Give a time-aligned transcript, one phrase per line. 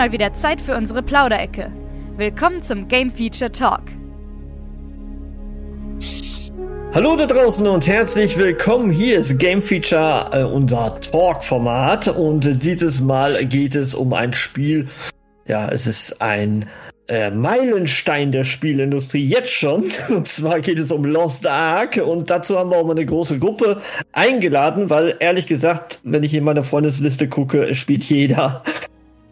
[0.00, 1.70] Mal wieder Zeit für unsere Plauderecke.
[2.16, 3.82] Willkommen zum Game Feature Talk.
[6.94, 8.92] Hallo da draußen und herzlich willkommen.
[8.92, 12.08] Hier ist Game Feature, äh, unser Talk-Format.
[12.08, 14.88] Und dieses Mal geht es um ein Spiel.
[15.46, 16.64] Ja, es ist ein
[17.08, 19.84] äh, Meilenstein der Spielindustrie jetzt schon.
[20.08, 22.00] Und zwar geht es um Lost Ark.
[22.02, 26.32] Und dazu haben wir auch mal eine große Gruppe eingeladen, weil ehrlich gesagt, wenn ich
[26.32, 28.62] in meine Freundesliste gucke, spielt jeder.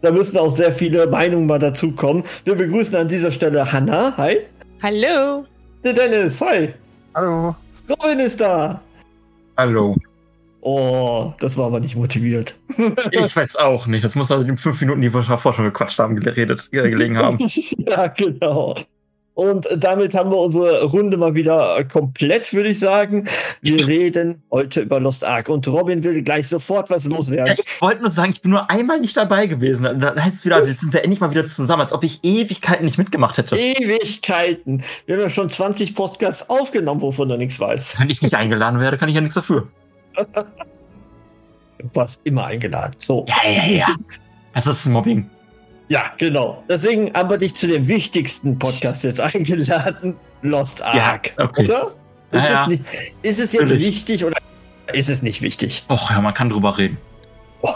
[0.01, 2.23] Da müssen auch sehr viele Meinungen mal dazukommen.
[2.45, 4.15] Wir begrüßen an dieser Stelle Hanna.
[4.17, 4.39] Hi.
[4.83, 5.45] Hallo.
[5.83, 6.41] Der Dennis.
[6.41, 6.73] Hi.
[7.15, 7.57] Hallo.
[7.91, 8.81] Robin ist da.
[9.57, 9.97] Hallo.
[10.61, 12.55] Oh, das war aber nicht motiviert.
[13.11, 14.05] Ich weiß auch nicht.
[14.05, 17.39] Das muss also die fünf Minuten, die wir davor schon gequatscht haben, geredet, gelegen haben.
[17.79, 18.77] ja, genau.
[19.39, 23.29] Und damit haben wir unsere Runde mal wieder komplett, würde ich sagen.
[23.61, 27.55] Wir reden heute über Lost Ark und Robin will gleich sofort was loswerden.
[27.57, 30.01] Ich wollte nur sagen, ich bin nur einmal nicht dabei gewesen.
[30.01, 32.85] Da heißt es wieder, jetzt sind wir endlich mal wieder zusammen, als ob ich Ewigkeiten
[32.85, 33.57] nicht mitgemacht hätte.
[33.57, 34.83] Ewigkeiten.
[35.07, 38.01] Wir haben ja schon 20 Podcasts aufgenommen, wovon er nichts weiß.
[38.01, 39.69] Wenn ich nicht eingeladen werde, kann ich ja nichts dafür.
[41.79, 42.97] Du warst immer eingeladen.
[42.99, 43.25] So.
[43.29, 43.87] Ja, ja, ja.
[44.53, 45.31] Das ist Mobbing.
[45.89, 46.63] Ja, genau.
[46.69, 50.17] Deswegen haben wir dich zu dem wichtigsten Podcast jetzt eingeladen.
[50.43, 51.33] Lost Ark.
[51.39, 51.65] Ja, okay.
[51.65, 51.93] Oder?
[52.31, 52.83] Ist, Ja, es, nicht,
[53.23, 53.87] ist es jetzt Natürlich.
[53.87, 54.37] wichtig oder
[54.93, 55.85] ist es nicht wichtig?
[55.89, 56.99] Och, ja, man kann drüber reden.
[57.63, 57.75] Oh,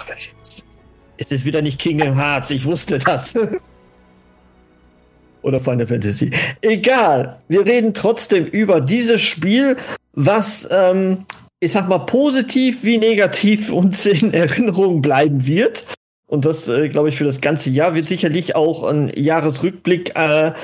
[1.17, 3.35] es ist wieder nicht Kingdom Hearts, ich wusste das.
[5.43, 6.31] Oder Final Fantasy.
[6.61, 9.77] Egal, wir reden trotzdem über dieses Spiel,
[10.13, 11.25] was, ähm,
[11.59, 15.85] ich sag mal, positiv wie negativ uns in Erinnerung bleiben wird.
[16.33, 20.55] Und das, äh, glaube ich, für das ganze Jahr wird sicherlich auch ein Jahresrückblick äh,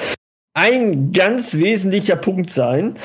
[0.54, 2.96] ein ganz wesentlicher Punkt sein.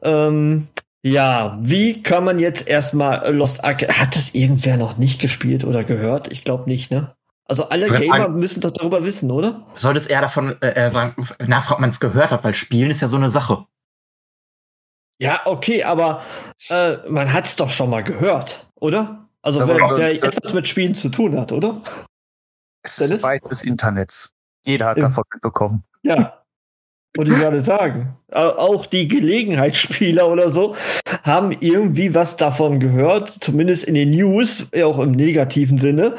[0.00, 0.68] Ähm,
[1.02, 3.86] ja, wie kann man jetzt erstmal Lost Ark.
[4.00, 6.32] Hat das irgendwer noch nicht gespielt oder gehört?
[6.32, 7.14] Ich glaube nicht, ne?
[7.44, 9.66] Also alle Gamer müssen doch darüber wissen, oder?
[9.74, 12.90] Du solltest eher davon äh, eher sagen, nachfragen, ob man es gehört hat, weil Spielen
[12.90, 13.66] ist ja so eine Sache.
[15.18, 16.22] Ja, okay, aber
[16.70, 19.19] äh, man hat es doch schon mal gehört, oder?
[19.42, 21.80] Also wer, wer etwas mit Spielen zu tun hat, oder?
[22.82, 23.22] Es ist Dennis?
[23.22, 24.30] weit des Internets.
[24.64, 25.04] Jeder hat Ja.
[25.08, 25.82] davon mitbekommen.
[26.02, 26.36] Ja.
[27.16, 28.14] Wollte ich gerade sagen.
[28.30, 30.76] Au- Auch die Gelegenheitsspieler oder so
[31.24, 36.14] haben irgendwie was davon gehört, zumindest in den News, ja auch im negativen Sinne,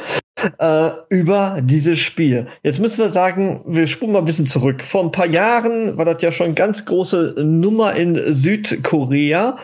[0.57, 2.47] äh, über dieses Spiel.
[2.63, 4.83] Jetzt müssen wir sagen, wir spulen mal ein bisschen zurück.
[4.83, 9.57] Vor ein paar Jahren war das ja schon ganz große Nummer in Südkorea.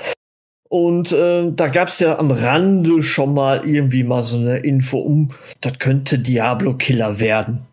[0.69, 5.00] Und äh, da gab es ja am Rande schon mal irgendwie mal so eine Info
[5.00, 7.66] um, das könnte Diablo Killer werden.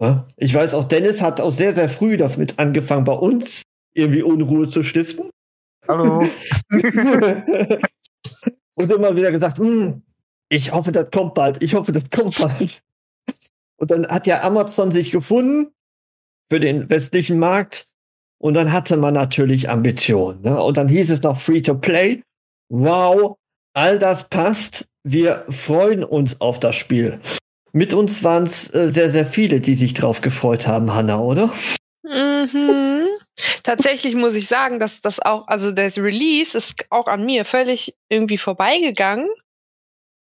[0.00, 0.26] Ja?
[0.36, 3.62] Ich weiß auch, Dennis hat auch sehr, sehr früh damit angefangen, bei uns
[3.94, 5.30] irgendwie Unruhe zu stiften.
[5.88, 6.24] Hallo.
[8.74, 10.02] und immer wieder gesagt, "Hm,
[10.48, 12.82] ich hoffe, das kommt bald, ich hoffe, das kommt bald.
[13.78, 15.72] Und dann hat ja Amazon sich gefunden
[16.48, 17.86] für den westlichen Markt.
[18.38, 20.42] Und dann hatte man natürlich Ambitionen.
[20.42, 20.62] Ne?
[20.62, 22.22] Und dann hieß es noch Free-to-Play.
[22.68, 23.36] Wow,
[23.74, 24.86] all das passt.
[25.04, 27.20] Wir freuen uns auf das Spiel.
[27.72, 31.50] Mit uns waren es äh, sehr, sehr viele, die sich drauf gefreut haben, Hanna, oder?
[32.02, 33.06] Mhm.
[33.62, 37.94] Tatsächlich muss ich sagen, dass das auch, also das Release ist auch an mir völlig
[38.08, 39.28] irgendwie vorbeigegangen.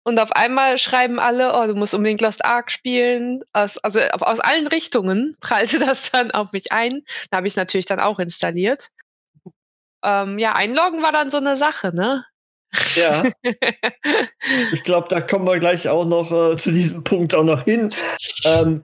[0.04, 3.42] Und auf einmal schreiben alle, oh, du musst unbedingt Lost Ark spielen.
[3.54, 7.04] Aus, also aus allen Richtungen prallte das dann auf mich ein.
[7.30, 8.90] Da habe ich es natürlich dann auch installiert.
[10.04, 12.26] Ähm, ja, einloggen war dann so eine Sache, ne?
[12.96, 13.24] Ja.
[14.74, 17.90] Ich glaube, da kommen wir gleich auch noch äh, zu diesem Punkt auch noch hin.
[18.44, 18.84] Ähm,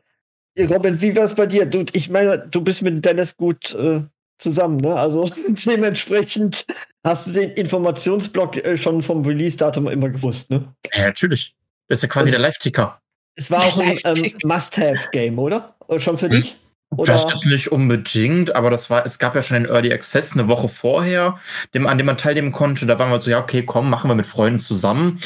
[0.57, 1.65] Robin, wie war es bei dir?
[1.65, 4.01] Du, ich meine, du bist mit Dennis gut äh,
[4.37, 4.95] zusammen, ne?
[4.95, 6.65] Also dementsprechend
[7.03, 10.73] hast du den Informationsblock äh, schon vom Release-Datum immer gewusst, ne?
[10.93, 11.55] Ja, natürlich.
[11.87, 13.01] Das ist ja quasi der Live-Ticker.
[13.35, 15.75] Es war auch ein ähm, Must-Have-Game, oder?
[15.87, 16.57] Oder Schon für dich?
[16.95, 17.13] Oder?
[17.13, 20.47] Das ist nicht unbedingt, aber das war, es gab ja schon den Early Access eine
[20.47, 21.37] Woche vorher,
[21.73, 22.85] dem, an dem man teilnehmen konnte.
[22.85, 25.19] Da waren wir so, ja, okay, komm, machen wir mit Freunden zusammen.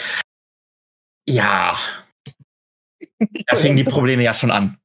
[1.28, 1.78] Ja,
[3.48, 4.78] Da fingen die Probleme ja schon an.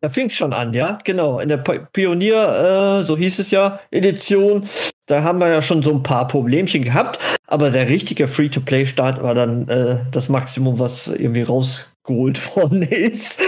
[0.00, 1.38] Da fing schon an, ja, genau.
[1.40, 4.68] In der Pi- Pionier, äh, so hieß es ja, Edition,
[5.06, 9.34] da haben wir ja schon so ein paar Problemchen gehabt, aber der richtige Free-to-Play-Start war
[9.34, 13.40] dann äh, das Maximum, was irgendwie rausgeholt worden ist.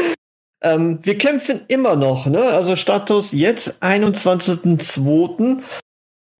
[0.62, 2.42] Ähm, wir kämpfen immer noch, ne?
[2.42, 5.62] Also Status jetzt 21.02.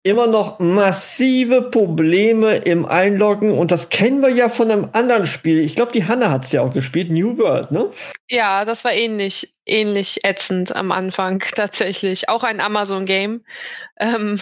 [0.02, 5.58] Immer noch massive Probleme im Einloggen und das kennen wir ja von einem anderen Spiel.
[5.58, 7.90] Ich glaube, die Hanna hat es ja auch gespielt, New World, ne?
[8.30, 12.30] Ja, das war ähnlich, ähnlich ätzend am Anfang tatsächlich.
[12.30, 13.44] Auch ein Amazon-Game.
[13.98, 14.40] Ähm,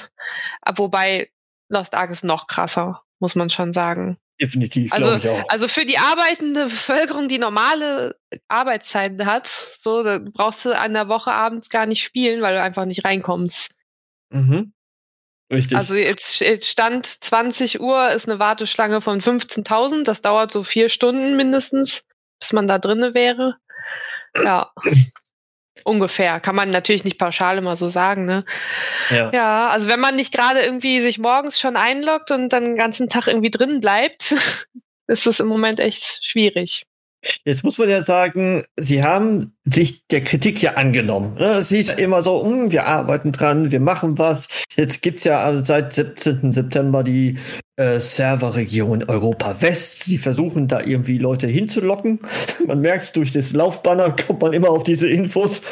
[0.76, 1.28] wobei
[1.68, 4.16] Lost Ark ist noch krasser, muss man schon sagen.
[4.40, 5.48] Definitiv, Also- glaube ich auch.
[5.48, 8.16] Also für die arbeitende Bevölkerung, die normale
[8.48, 9.48] Arbeitszeiten hat,
[9.80, 13.04] so, da brauchst du an der Woche abends gar nicht spielen, weil du einfach nicht
[13.04, 13.74] reinkommst.
[14.30, 14.72] Mhm.
[15.50, 15.78] Richtig.
[15.78, 20.06] Also jetzt jetzt stand 20 Uhr ist eine Warteschlange von 15.000.
[20.06, 22.04] Das dauert so vier Stunden mindestens,
[22.38, 23.56] bis man da drinne wäre.
[24.44, 24.70] Ja.
[25.84, 26.40] Ungefähr.
[26.40, 28.44] Kann man natürlich nicht pauschal immer so sagen, ne?
[29.10, 29.30] ja.
[29.32, 33.08] Ja, also wenn man nicht gerade irgendwie sich morgens schon einloggt und dann den ganzen
[33.08, 34.32] Tag irgendwie drin bleibt,
[35.06, 36.86] ist das im Moment echt schwierig.
[37.44, 41.34] Jetzt muss man ja sagen, sie haben sich der Kritik ja angenommen.
[41.34, 41.54] ne?
[41.54, 44.46] Es hieß ja immer so, "Hm, wir arbeiten dran, wir machen was.
[44.76, 46.52] Jetzt gibt's ja also seit 17.
[46.52, 47.38] September die
[47.76, 50.04] äh, Serverregion Europa West.
[50.04, 52.20] Sie versuchen da irgendwie Leute hinzulocken.
[52.66, 55.62] Man merkt durch das Laufbanner kommt man immer auf diese Infos.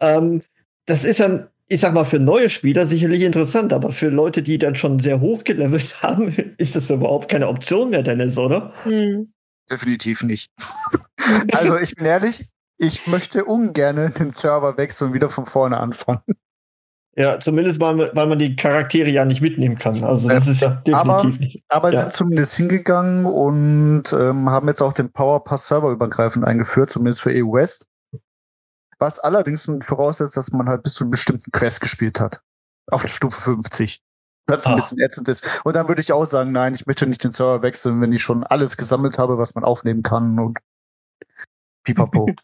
[0.00, 0.42] Ähm,
[0.86, 4.58] das ist dann, ich sag mal, für neue Spieler sicherlich interessant, aber für Leute, die
[4.58, 8.72] dann schon sehr hoch gelevelt haben, ist das überhaupt keine Option mehr, Dennis, oder?
[8.84, 9.32] Hm.
[9.70, 10.50] Definitiv nicht.
[11.52, 12.48] also ich bin ehrlich,
[12.78, 16.20] ich möchte ungern den Server wechseln und wieder von vorne anfangen.
[17.16, 20.04] Ja, zumindest weil, weil man die Charaktere ja nicht mitnehmen kann.
[20.04, 21.64] Also das ist ja definitiv Aber- nicht.
[21.68, 22.02] Aber Ja.
[22.02, 27.30] sind zumindest hingegangen und ähm, haben jetzt auch den Power Pass serverübergreifend eingeführt, zumindest für
[27.30, 27.86] EU West.
[29.00, 32.40] Was allerdings voraussetzt, dass man halt bis zu einem bestimmten Quest gespielt hat.
[32.86, 34.00] Auf Stufe 50.
[34.48, 34.76] Was ein Ah.
[34.76, 35.46] bisschen ätzend ist.
[35.64, 38.22] Und dann würde ich auch sagen, nein, ich möchte nicht den Server wechseln, wenn ich
[38.22, 40.58] schon alles gesammelt habe, was man aufnehmen kann und
[41.84, 42.28] pipapo.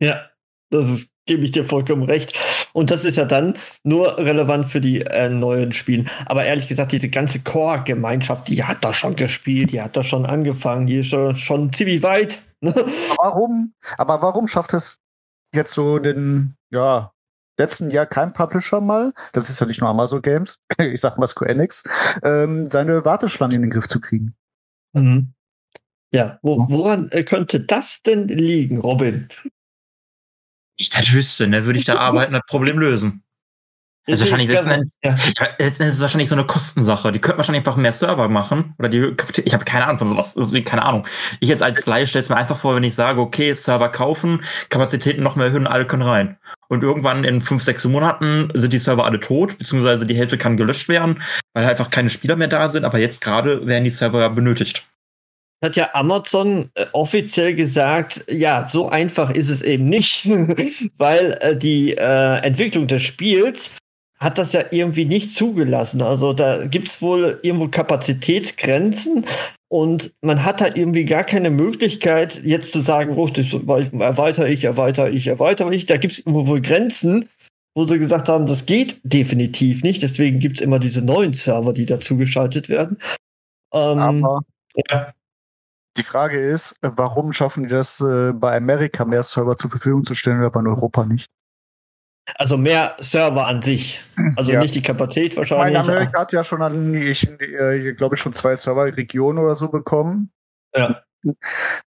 [0.00, 0.22] Ja,
[0.70, 2.36] das ist, gebe ich dir vollkommen recht.
[2.72, 3.54] Und das ist ja dann
[3.84, 6.06] nur relevant für die äh, neuen Spiele.
[6.26, 10.26] Aber ehrlich gesagt, diese ganze Core-Gemeinschaft, die hat da schon gespielt, die hat da schon
[10.26, 12.42] angefangen, die ist schon, schon ziemlich weit.
[12.62, 12.74] ne?
[13.18, 13.74] warum?
[13.96, 14.98] Aber warum schafft es
[15.54, 17.11] jetzt so den, ja,
[17.58, 21.26] letzten Jahr kein Publisher mal, das ist ja nicht nur Amazon Games, ich sag mal
[21.26, 21.84] Square Enix,
[22.22, 24.34] ähm, seine Warteschlange in den Griff zu kriegen?
[24.92, 25.32] Mhm.
[26.14, 29.28] Ja, wo, woran äh, könnte das denn liegen, Robin?
[30.76, 33.22] Ich das wüsste, ne, würde ich da arbeiten, das Problem lösen.
[34.06, 35.14] Das ist wahrscheinlich letzten Endes, ja.
[35.38, 37.12] ja, letzten Endes ist es wahrscheinlich so eine Kostensache.
[37.12, 38.74] Die könnten wahrscheinlich einfach mehr Server machen.
[38.80, 39.14] Oder die,
[39.44, 40.34] ich habe keine Ahnung von sowas.
[40.34, 41.06] Deswegen keine Ahnung.
[41.38, 44.42] Ich jetzt als Laie stelle es mir einfach vor, wenn ich sage, okay, Server kaufen,
[44.70, 46.36] Kapazitäten noch mehr erhöhen, alle können rein.
[46.72, 50.56] Und irgendwann in fünf, sechs Monaten sind die Server alle tot, beziehungsweise die Hälfte kann
[50.56, 51.22] gelöscht werden,
[51.52, 52.86] weil einfach keine Spieler mehr da sind.
[52.86, 54.88] Aber jetzt gerade werden die Server benötigt.
[55.62, 60.26] hat ja Amazon äh, offiziell gesagt, ja, so einfach ist es eben nicht,
[60.96, 63.72] weil äh, die äh, Entwicklung des Spiels
[64.18, 66.00] hat das ja irgendwie nicht zugelassen.
[66.00, 69.26] Also da gibt's wohl irgendwo Kapazitätsgrenzen
[69.72, 74.64] und man hat da irgendwie gar keine Möglichkeit, jetzt zu sagen, oh, das erweitere ich,
[74.64, 75.86] erweitere ich, erweitere ich.
[75.86, 77.30] Da gibt's irgendwo wohl Grenzen,
[77.74, 80.02] wo sie gesagt haben, das geht definitiv nicht.
[80.02, 82.98] Deswegen gibt's immer diese neuen Server, die dazugeschaltet werden.
[83.72, 84.40] Ähm, Aber
[84.90, 85.10] ja.
[85.96, 90.12] die Frage ist, warum schaffen die das äh, bei Amerika mehr Server zur Verfügung zu
[90.12, 91.30] stellen, aber in Europa nicht?
[92.36, 94.00] Also mehr Server an sich.
[94.36, 94.60] Also Ja.
[94.60, 95.76] nicht die Kapazität Ich wahrscheinlich.
[95.76, 99.68] meine, Amerika hat ja schon an, ich, äh, glaube ich, schon zwei Serverregionen oder so
[99.68, 100.30] bekommen.
[100.74, 101.02] Ja.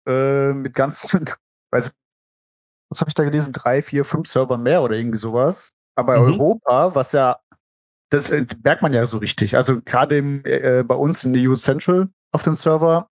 [0.07, 1.05] Äh, mit ganz,
[1.73, 1.93] weiß,
[2.91, 3.53] was habe ich da gelesen?
[3.53, 5.71] Drei, vier, fünf Servern mehr oder irgendwie sowas.
[5.97, 6.33] Aber Mhm.
[6.41, 7.39] Europa, was ja,
[8.11, 9.57] das äh, merkt man ja so richtig.
[9.57, 13.09] Also gerade äh, bei uns in der EU Central auf dem Server,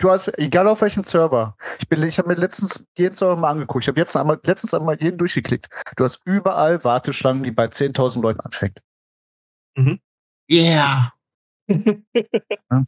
[0.00, 3.50] du hast, egal auf welchen Server, ich bin, ich habe mir letztens jeden Server mal
[3.50, 3.84] angeguckt.
[3.84, 5.68] Ich habe jetzt einmal, letztens einmal jeden durchgeklickt.
[5.96, 8.80] Du hast überall Warteschlangen, die bei 10.000 Leuten anfängt.
[10.50, 11.12] Yeah.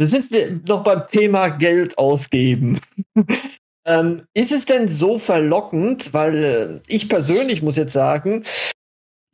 [0.00, 2.78] Wir sind wir noch beim Thema Geld ausgeben.
[3.84, 8.44] ähm, ist es denn so verlockend, weil äh, ich persönlich muss jetzt sagen,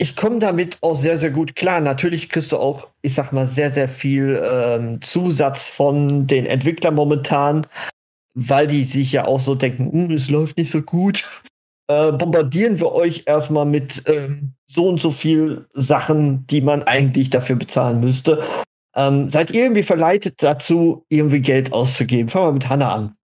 [0.04, 1.80] ich komme damit auch sehr, sehr gut klar.
[1.80, 6.94] Natürlich kriegst du auch, ich sag mal, sehr, sehr viel ähm, Zusatz von den Entwicklern
[6.94, 7.66] momentan,
[8.34, 11.24] weil die sich ja auch so denken, "Hm, es läuft nicht so gut.
[11.86, 17.28] Äh, bombardieren wir euch erstmal mit ähm, so und so viel Sachen, die man eigentlich
[17.28, 18.42] dafür bezahlen müsste.
[18.96, 22.30] Ähm, seid ihr irgendwie verleitet dazu, irgendwie Geld auszugeben?
[22.30, 23.14] Fangen wir mit Hanna an.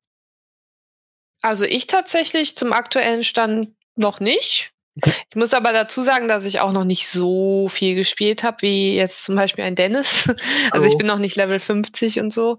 [1.41, 4.70] Also ich tatsächlich zum aktuellen Stand noch nicht.
[4.97, 8.95] Ich muss aber dazu sagen, dass ich auch noch nicht so viel gespielt habe, wie
[8.95, 10.27] jetzt zum Beispiel ein Dennis.
[10.73, 10.99] Also ich Oh.
[10.99, 12.59] bin noch nicht Level 50 und so.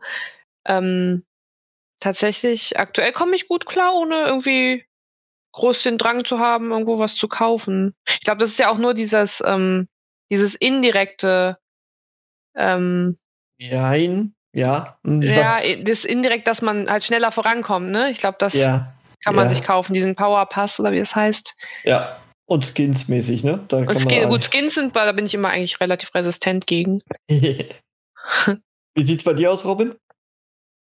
[0.65, 1.23] Ähm,
[1.99, 4.85] tatsächlich, aktuell komme ich gut klar, ohne irgendwie
[5.53, 7.93] groß den Drang zu haben, irgendwo was zu kaufen.
[8.07, 9.87] Ich glaube, das ist ja auch nur dieses, ähm,
[10.29, 11.57] dieses indirekte,
[12.55, 13.17] ähm,
[13.59, 14.97] Nein, ja.
[15.03, 18.09] ja, das indirekt, dass man halt schneller vorankommt, ne?
[18.11, 19.49] Ich glaube, das ja, kann man ja.
[19.49, 21.55] sich kaufen, diesen Power Pass oder wie es heißt.
[21.85, 22.17] ja.
[22.45, 23.63] Und skinsmäßig, ne?
[23.69, 26.67] Da Und kann Skin, man gut, Skins sind, da bin ich immer eigentlich relativ resistent
[26.67, 27.01] gegen.
[27.29, 29.95] Wie sieht's bei dir aus, Robin?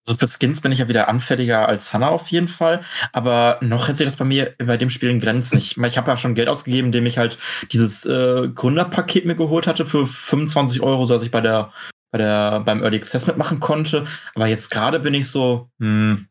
[0.06, 2.82] Also für Skins bin ich ja wieder anfälliger als Hannah auf jeden Fall.
[3.12, 5.56] Aber noch hält sich das bei mir bei dem Spiel in Grenzen.
[5.56, 7.38] Ich, ich habe ja schon Geld ausgegeben, indem ich halt
[7.72, 11.72] dieses äh, Gründerpaket mir geholt hatte für 25 Euro, so dass ich bei der,
[12.10, 14.06] bei der, beim Early Access mitmachen konnte.
[14.34, 16.28] Aber jetzt gerade bin ich so, hm,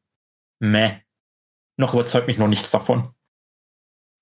[0.60, 1.02] meh.
[1.77, 3.13] Noch überzeugt mich noch nichts davon.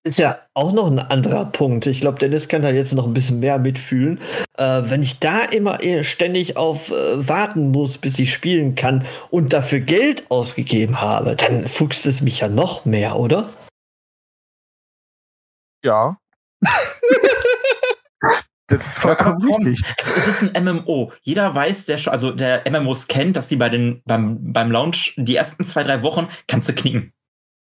[0.03, 1.85] Ist ja auch noch ein anderer Punkt.
[1.85, 4.19] Ich glaube, Dennis kann da jetzt noch ein bisschen mehr mitfühlen.
[4.57, 9.05] Äh, wenn ich da immer eher ständig auf äh, warten muss, bis ich spielen kann
[9.29, 13.49] und dafür Geld ausgegeben habe, dann fuchst es mich ja noch mehr, oder?
[15.83, 16.17] Ja.
[18.67, 19.87] das ist vollkommen komm, richtig.
[19.97, 21.11] Es, es ist ein MMO.
[21.21, 25.13] Jeder weiß, der schon, also der MMOs kennt, dass die bei den, beim, beim Launch
[25.17, 27.13] die ersten zwei, drei Wochen kannst du knicken.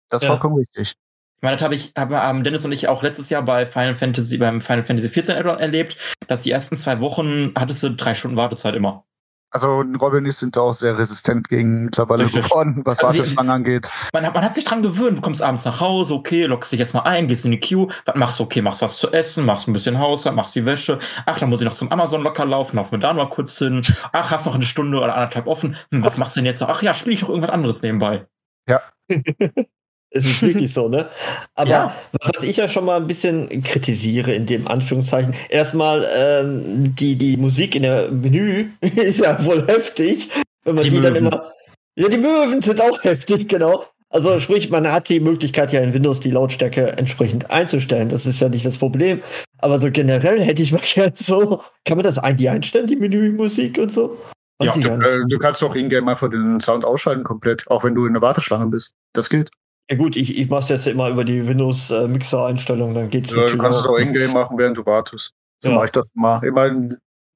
[0.10, 0.34] Das ist Ja.
[0.34, 0.94] vollkommen richtig.
[1.38, 4.38] Ich meine, das habe ich, haben Dennis und ich auch letztes Jahr bei Final Fantasy,
[4.38, 5.98] beim Final Fantasy 14 Add-on erlebt,
[6.28, 9.06] dass die ersten zwei Wochen hattest du drei Stunden Wartezeit immer.
[9.52, 12.44] Also Robin ist sind da auch sehr resistent gegen mittlerweile Richtig.
[12.44, 13.90] geworden, was Also, Warteschlangen angeht.
[14.14, 16.80] Man hat, man hat sich dran gewöhnt, du kommst abends nach Hause, okay, lockst dich
[16.80, 19.46] jetzt mal ein, gehst in die Queue, was machst du, okay, machst was zu essen,
[19.46, 22.46] machst ein bisschen Haushalt, machst die Wäsche, ach, dann muss ich noch zum Amazon locker
[22.46, 23.82] laufen, laufen wir da mal kurz hin,
[24.14, 26.70] ach, hast noch eine Stunde oder anderthalb offen, hm, was machst du denn jetzt noch?
[26.70, 28.28] Ach ja, spiele ich noch irgendwas anderes nebenbei.
[30.12, 31.08] Es ist wirklich so, ne?
[31.56, 31.96] Aber Ja.
[32.24, 37.38] was ich ja schon mal ein bisschen kritisiere, in dem Anführungszeichen, erstmal ähm, die, die
[37.38, 40.30] Musik in der Menü ist ja wohl heftig,
[40.64, 41.52] wenn man Die die, dann immer.
[41.96, 43.86] Ja, die Möwen sind auch heftig, genau.
[44.12, 48.10] Also sprich, man hat die Möglichkeit ja in Windows die Lautstärke entsprechend einzustellen.
[48.10, 49.22] Das ist ja nicht das Problem.
[49.60, 53.78] Aber so generell hätte ich mal gern so, kann man das eigentlich einstellen, die Menümusik
[53.78, 54.18] und so?
[54.58, 55.06] Weiß Ja, nicht.
[55.06, 58.22] Äh, du kannst doch in-game einfach den Sound ausschalten komplett, auch wenn du in der
[58.24, 58.94] Warteschlange bist.
[59.14, 59.52] Das geht.
[59.90, 63.58] Ja gut, ich, ich mache es jetzt immer über die Windows-Mixer-Einstellung, dann geht's Ja, du
[63.58, 63.98] kannst es auch.
[63.98, 65.32] in-game machen, während du wartest.
[65.64, 65.76] So Ja.
[65.76, 66.42] mache ich das immer.
[66.44, 66.70] immer.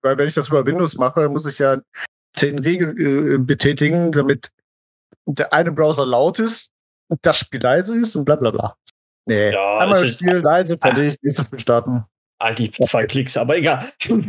[0.03, 1.77] Weil wenn ich das über Windows mache, muss ich ja
[2.36, 4.50] zehn Regeln äh, betätigen, damit
[5.25, 6.69] der eine Browser laut ist,
[7.22, 8.75] das Spiel leise ist und bla bla bla.
[9.25, 12.03] Nee, Ja, einmal das ist- Spiel leise, fertig, nächstes Spiel starten.
[12.39, 13.88] Eigentlich zwei Klicks, aber egal.
[14.01, 14.27] Können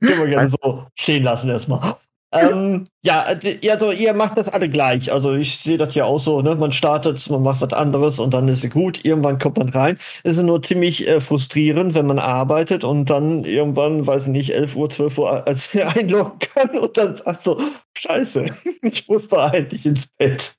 [0.00, 1.94] wir gerne so stehen lassen erstmal.
[2.32, 5.12] Ähm, ja, äh, ja, so, ihr macht das alle gleich.
[5.12, 6.54] Also ich sehe das ja auch so, ne?
[6.56, 9.04] Man startet, man macht was anderes und dann ist es gut.
[9.04, 9.98] Irgendwann kommt man rein.
[10.24, 14.54] Es ist nur ziemlich äh, frustrierend, wenn man arbeitet und dann irgendwann, weiß ich nicht,
[14.54, 17.60] 11 Uhr, 12 Uhr als einloggen kann und dann sagt so,
[17.98, 18.46] scheiße,
[18.82, 20.54] ich muss doch eigentlich ins Bett.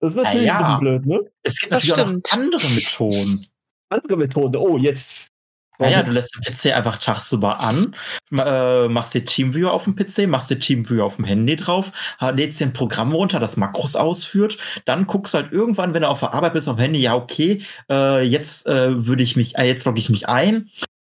[0.00, 0.54] Das ist natürlich ja.
[0.54, 1.30] ein bisschen blöd, ne?
[1.42, 2.32] Es gibt Das natürlich auch noch stimmt.
[2.32, 3.46] andere Methoden.
[3.90, 4.60] Andere Methode.
[4.60, 5.30] Oh, jetzt.
[5.78, 7.94] Naja, du lässt den PC einfach tagsüber an,
[8.32, 11.92] äh, machst dir TeamViewer auf dem PC, machst dir TeamViewer auf dem Handy drauf,
[12.34, 16.20] lädst dir ein Programm runter, das Makros ausführt, dann guckst halt irgendwann, wenn du auf
[16.20, 19.84] der Arbeit bist, auf dem Handy, ja, okay, äh, jetzt äh, würde ich mich, jetzt
[19.84, 20.68] logge ich mich ein,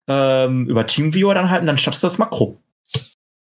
[0.09, 2.59] ähm, über TeamViewer dann halt, und dann startest du das Makro.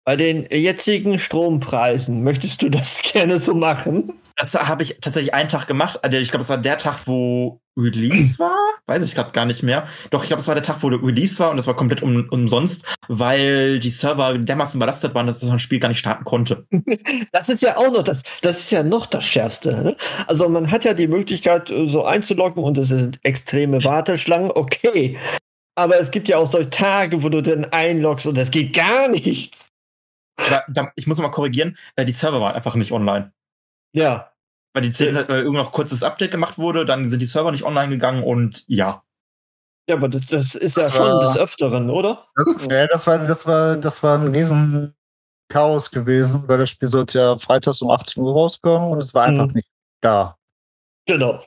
[0.05, 4.15] Bei den jetzigen Strompreisen möchtest du das gerne so machen?
[4.43, 6.01] Das habe ich tatsächlich einen Tag gemacht.
[6.03, 8.59] Also Ich glaube, das war der Tag, wo Release war.
[8.87, 9.87] Weiß ich gerade gar nicht mehr.
[10.11, 12.29] Doch, ich glaube, es war der Tag, wo Release war und das war komplett um,
[12.29, 16.67] umsonst, weil die Server dermaßen überlastet waren, dass das Spiel gar nicht starten konnte.
[17.31, 19.81] Das ist ja auch noch das, das ist ja noch das Schärfste.
[19.81, 19.97] Ne?
[20.27, 25.19] Also man hat ja die Möglichkeit, äh, so einzuloggen und es sind extreme Warteschlangen, okay.
[25.77, 29.07] Aber es gibt ja auch solche Tage, wo du dann einloggst und es geht gar
[29.07, 29.69] nichts.
[30.37, 33.33] Da, da, ich muss mal korrigieren, äh, die Server waren einfach nicht online.
[33.95, 34.32] Ja.
[34.75, 37.65] Weil die zählen, weil irgend noch kurzes Update gemacht wurde, dann sind die Server nicht
[37.65, 39.03] online gegangen und ja.
[39.89, 42.27] Ja, aber das, das ist ja Das schon war- des Öfteren, oder?
[42.37, 44.95] Das, nee, das war, das war, das war ein riesen
[45.51, 49.25] Chaos gewesen, weil das Spiel sollte ja freitags um 18 Uhr rauskommen und es war
[49.25, 49.53] einfach Mhm.
[49.57, 49.69] nicht
[50.01, 50.39] da.
[51.07, 51.45] Genau.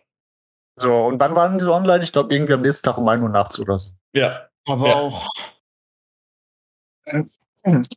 [0.77, 2.03] So, und wann waren die online?
[2.03, 3.89] Ich glaube, irgendwie am nächsten Tag um 1 Uhr nachts oder so.
[4.13, 4.48] Ja.
[4.67, 4.96] Aber Ja.
[4.96, 5.27] auch.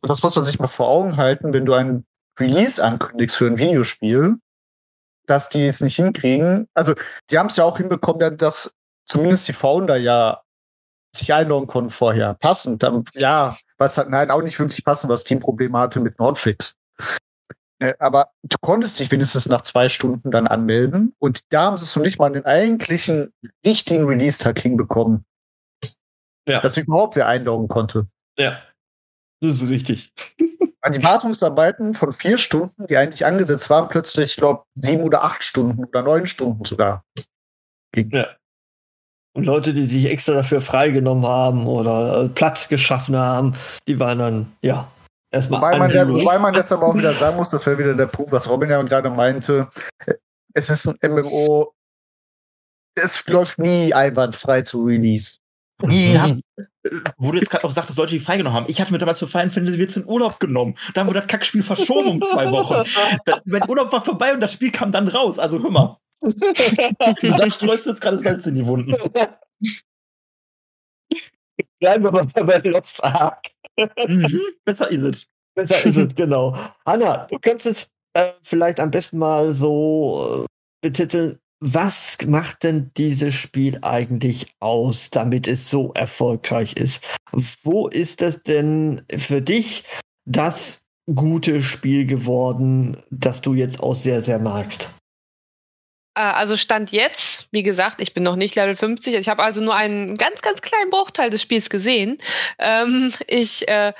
[0.01, 2.05] Das muss man sich mal vor Augen halten, wenn du ein
[2.39, 4.37] Release ankündigst für ein Videospiel,
[5.29, 6.67] dass die es nicht hinkriegen.
[6.73, 6.95] Also,
[7.29, 8.73] die haben es ja auch hinbekommen, dass
[9.05, 10.41] zumindest die Founder ja
[11.15, 12.35] sich einloggen konnten vorher.
[12.35, 12.83] Passend.
[12.83, 16.75] Dann, ja, was hat, nein, auch nicht wirklich passend, was Teamprobleme hatte mit Nordfix.
[17.79, 21.85] Äh, Aber du konntest dich wenigstens nach zwei Stunden dann anmelden und da haben sie
[21.85, 23.33] es noch nicht mal den eigentlichen
[23.65, 25.25] richtigen Release-Tag hinbekommen.
[26.47, 26.59] Ja.
[26.59, 28.07] Dass überhaupt wer einloggen konnte.
[28.37, 28.61] Ja.
[29.41, 30.11] Das ist richtig.
[30.81, 35.23] An die Wartungsarbeiten von vier Stunden, die eigentlich angesetzt waren, plötzlich, ich glaube, sieben oder
[35.23, 37.03] acht Stunden oder neun Stunden sogar.
[37.91, 38.09] Ging.
[38.11, 38.27] Ja.
[39.35, 43.55] Und Leute, die sich extra dafür freigenommen haben oder äh, Platz geschaffen haben,
[43.87, 44.89] die waren dann, ja,
[45.31, 45.61] erstmal.
[45.61, 48.07] Wobei man, ja, wobei man jetzt aber auch wieder sagen muss, das wäre wieder der
[48.07, 49.67] Punkt, was Robin ja gerade meinte.
[50.53, 51.73] Es ist ein MMO,
[52.95, 55.38] es läuft nie einwandfrei zu Release.
[55.83, 56.35] Ja,
[57.17, 58.65] wo du jetzt gerade auch sagtest, Leute, die freigenommen haben.
[58.69, 60.75] Ich hatte mir damals für Final Fantasy jetzt in Urlaub genommen.
[60.93, 62.83] Dann wurde das Kackspiel verschoben um zwei Wochen.
[63.25, 65.39] Da, mein Urlaub war vorbei und das Spiel kam dann raus.
[65.39, 65.97] Also hör mal.
[66.21, 68.93] da streust du jetzt gerade Salz in die Wunden.
[71.79, 73.51] Bleiben wir mal bei Lost Ark.
[74.07, 75.27] Mhm, besser ist es.
[75.55, 76.55] Besser ist es, genau.
[76.85, 80.45] Hanna, du könntest äh, vielleicht am besten mal so äh,
[80.81, 87.03] betiteln, was macht denn dieses Spiel eigentlich aus, damit es so erfolgreich ist?
[87.31, 89.83] Wo ist es denn für dich
[90.25, 94.89] das gute Spiel geworden, das du jetzt auch sehr, sehr magst?
[96.15, 99.15] Äh, Also Stand jetzt, wie gesagt, ich bin noch nicht Level 50.
[99.15, 102.19] Ich habe also nur einen ganz, ganz kleinen Bruchteil des Spiels gesehen.
[102.57, 103.93] Ähm, ich, äh,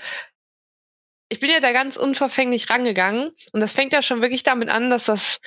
[1.29, 4.89] ich bin ja da ganz unverfänglich rangegangen und das fängt ja schon wirklich damit an,
[4.89, 5.41] dass das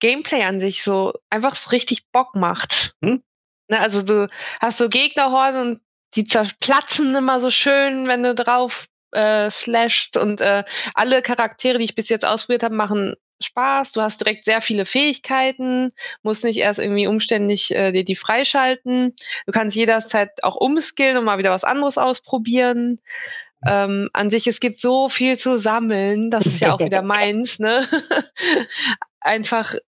[0.00, 2.94] Gameplay an sich so einfach so richtig Bock macht.
[3.02, 3.22] Hm?
[3.68, 4.28] Ne, also du
[4.60, 5.80] hast so Gegnerhorden und
[6.14, 11.84] die zerplatzen immer so schön, wenn du drauf äh, slashst und äh, alle Charaktere, die
[11.84, 13.92] ich bis jetzt ausprobiert habe, machen Spaß.
[13.92, 19.14] Du hast direkt sehr viele Fähigkeiten, musst nicht erst irgendwie umständlich äh, dir die freischalten.
[19.46, 23.00] Du kannst jederzeit auch umskillen und mal wieder was anderes ausprobieren.
[23.66, 27.58] Ähm, an sich, es gibt so viel zu sammeln, das ist ja auch wieder meins,
[27.58, 27.86] ne?
[29.26, 29.80] Einfach, äh,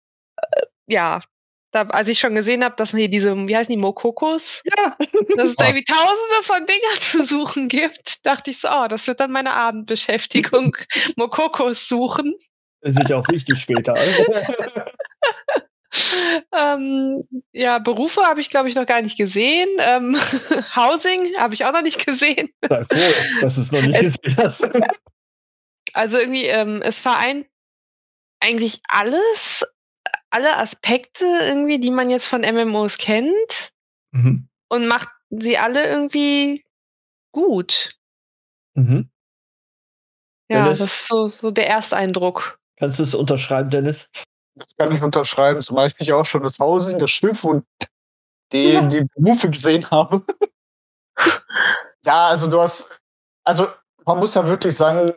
[0.88, 1.22] ja,
[1.70, 4.62] da, als ich schon gesehen habe, dass hier diese, wie heißen die, Mokokos?
[4.64, 4.96] Ja.
[5.36, 9.06] dass es da irgendwie tausende von Dingern zu suchen gibt, dachte ich so, oh, das
[9.06, 10.76] wird dann meine Abendbeschäftigung,
[11.16, 12.34] Mokokos suchen.
[12.80, 13.94] Das sind ja auch wichtig später.
[16.54, 19.68] Ähm, ja, Berufe habe ich, glaube ich, noch gar nicht gesehen.
[19.78, 20.14] Ähm,
[20.76, 22.50] Housing habe ich auch noch nicht gesehen.
[22.68, 24.68] Sei froh, dass du es noch nicht Es- gesehen hast.
[25.94, 27.46] Also irgendwie, ähm, es vereint
[28.40, 29.64] eigentlich alles,
[30.30, 33.72] alle Aspekte irgendwie, die man jetzt von MMOs kennt
[34.12, 34.48] Mhm.
[34.68, 36.64] und macht sie alle irgendwie
[37.32, 37.94] gut.
[38.74, 39.10] Mhm.
[40.50, 40.78] Ja, Dennis?
[40.78, 42.58] das ist so, so der Ersteindruck.
[42.78, 44.08] Kannst du es unterschreiben, Dennis?
[44.54, 47.66] Das kann ich unterschreiben, zumal ich mich auch schon das Housing, das Schiff und
[48.52, 48.82] die, Ja.
[48.86, 50.24] die Berufe gesehen habe.
[52.04, 52.88] ja, also du hast,
[53.44, 53.68] also
[54.06, 55.12] man muss ja wirklich sagen,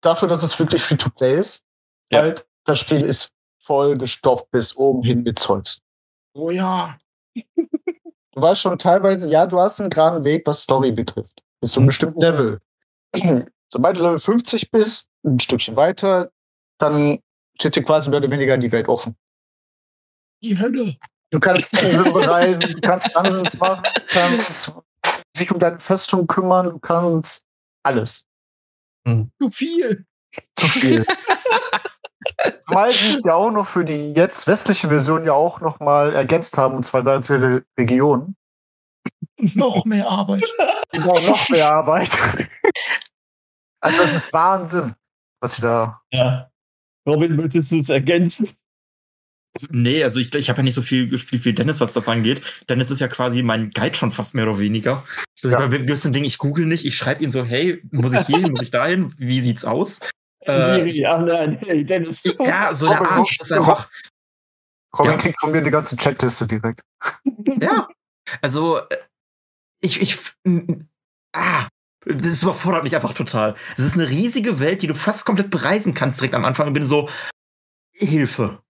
[0.00, 1.64] dafür, dass es wirklich Free-to-Play ist,
[2.10, 2.22] Ja.
[2.22, 5.80] halt, das Spiel ist voll gestopft bis oben hin mit Zeugs.
[6.34, 6.96] Oh ja.
[8.34, 11.42] Du weißt schon teilweise, ja, du hast einen geraden Weg, was Story betrifft.
[11.60, 12.60] Bis zu einem bestimmten Level.
[13.68, 16.30] Sobald du Level 50 bist, ein Stückchen weiter,
[16.78, 17.18] dann
[17.58, 19.16] steht dir quasi mehr oder weniger die Welt offen.
[20.40, 20.96] Die Hölle.
[21.30, 24.72] Du kannst Inseln bereisen, du kannst Dungeons machen, du kannst
[25.36, 27.44] sich um deine Festung kümmern, du kannst
[27.82, 28.24] alles.
[29.04, 30.06] Zu viel.
[30.54, 31.06] Zu viel.
[32.66, 36.14] Zumal sie es ja auch noch für die jetzt westliche Version ja auch noch mal
[36.14, 38.36] ergänzt haben, und zwar weitere Regionen.
[39.54, 40.44] Noch mehr Arbeit.
[40.92, 42.16] Genau, noch mehr Arbeit.
[43.80, 44.94] Also das ist Wahnsinn,
[45.40, 46.00] was sie da.
[46.12, 46.50] Ja.
[47.08, 48.50] Robin, möchtest du es ergänzen?
[49.70, 52.42] Nee, also ich, ich habe ja nicht so viel gespielt wie Dennis, was das angeht.
[52.68, 55.04] Dennis ist ja quasi mein Guide schon fast mehr oder weniger.
[55.42, 55.66] Also Ja.
[55.66, 58.50] bei gewissen Dingen, ich google nicht, ich schreibe ihm so, hey, muss ich hier hin,
[58.52, 60.00] muss ich dahin, wie sieht's aus?
[60.40, 62.24] Äh, Siri, ja, nein, hey, Dennis.
[62.40, 63.90] ja, so Art, das ist einfach,
[64.98, 65.18] Robin Ja.
[65.18, 66.82] kriegt von mir die ganze Checkliste direkt.
[67.60, 67.88] ja.
[68.40, 68.96] Also, äh,
[69.80, 70.18] ich, ich,
[71.34, 71.68] ah,
[72.04, 73.54] das überfordert mich einfach total.
[73.76, 76.72] Es ist eine riesige Welt, die du fast komplett bereisen kannst direkt am Anfang und
[76.72, 77.08] bin so,
[77.92, 78.60] Hilfe.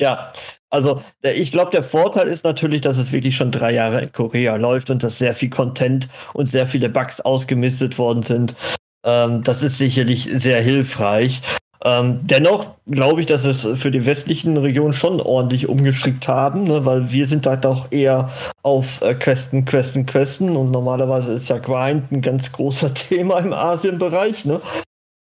[0.00, 0.32] Ja,
[0.70, 4.12] also der, ich glaube, der Vorteil ist natürlich, dass es wirklich schon drei Jahre in
[4.12, 8.54] Korea läuft und dass sehr viel Content und sehr viele Bugs ausgemistet worden sind.
[9.04, 11.42] Ähm, das ist sicherlich sehr hilfreich.
[11.84, 16.84] Ähm, dennoch glaube ich, dass es für die westlichen Regionen schon ordentlich umgestrickt haben, ne,
[16.84, 18.30] weil wir sind da doch eher
[18.62, 23.52] auf äh, Questen, Questen, Questen und normalerweise ist ja Grind ein ganz großer Thema im
[23.52, 24.44] Asienbereich.
[24.44, 24.60] Ne?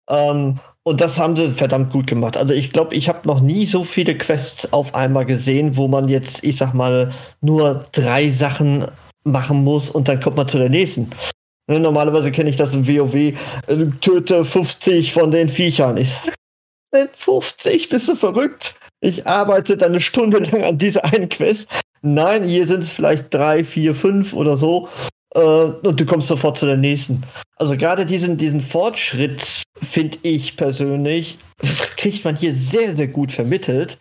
[0.09, 2.35] Ähm, und das haben sie verdammt gut gemacht.
[2.35, 6.09] Also ich glaube, ich habe noch nie so viele Quests auf einmal gesehen, wo man
[6.09, 8.85] jetzt, ich sag mal, nur drei Sachen
[9.23, 11.09] machen muss und dann kommt man zu der nächsten.
[11.69, 13.36] Ne, normalerweise kenne ich das im WoW, äh,
[14.01, 15.97] töte 50 von den Viechern.
[15.97, 16.17] Ich
[16.91, 18.73] sag, 50, bist du verrückt?
[19.01, 21.67] Ich arbeite eine Stunde lang an dieser einen Quest.
[22.01, 24.89] Nein, hier sind es vielleicht drei, vier, fünf oder so.
[25.36, 27.23] Äh, und du kommst sofort zu der nächsten.
[27.55, 31.38] Also gerade diesen, diesen Fortschritt, finde ich persönlich,
[31.97, 33.99] kriegt man hier sehr, sehr gut vermittelt.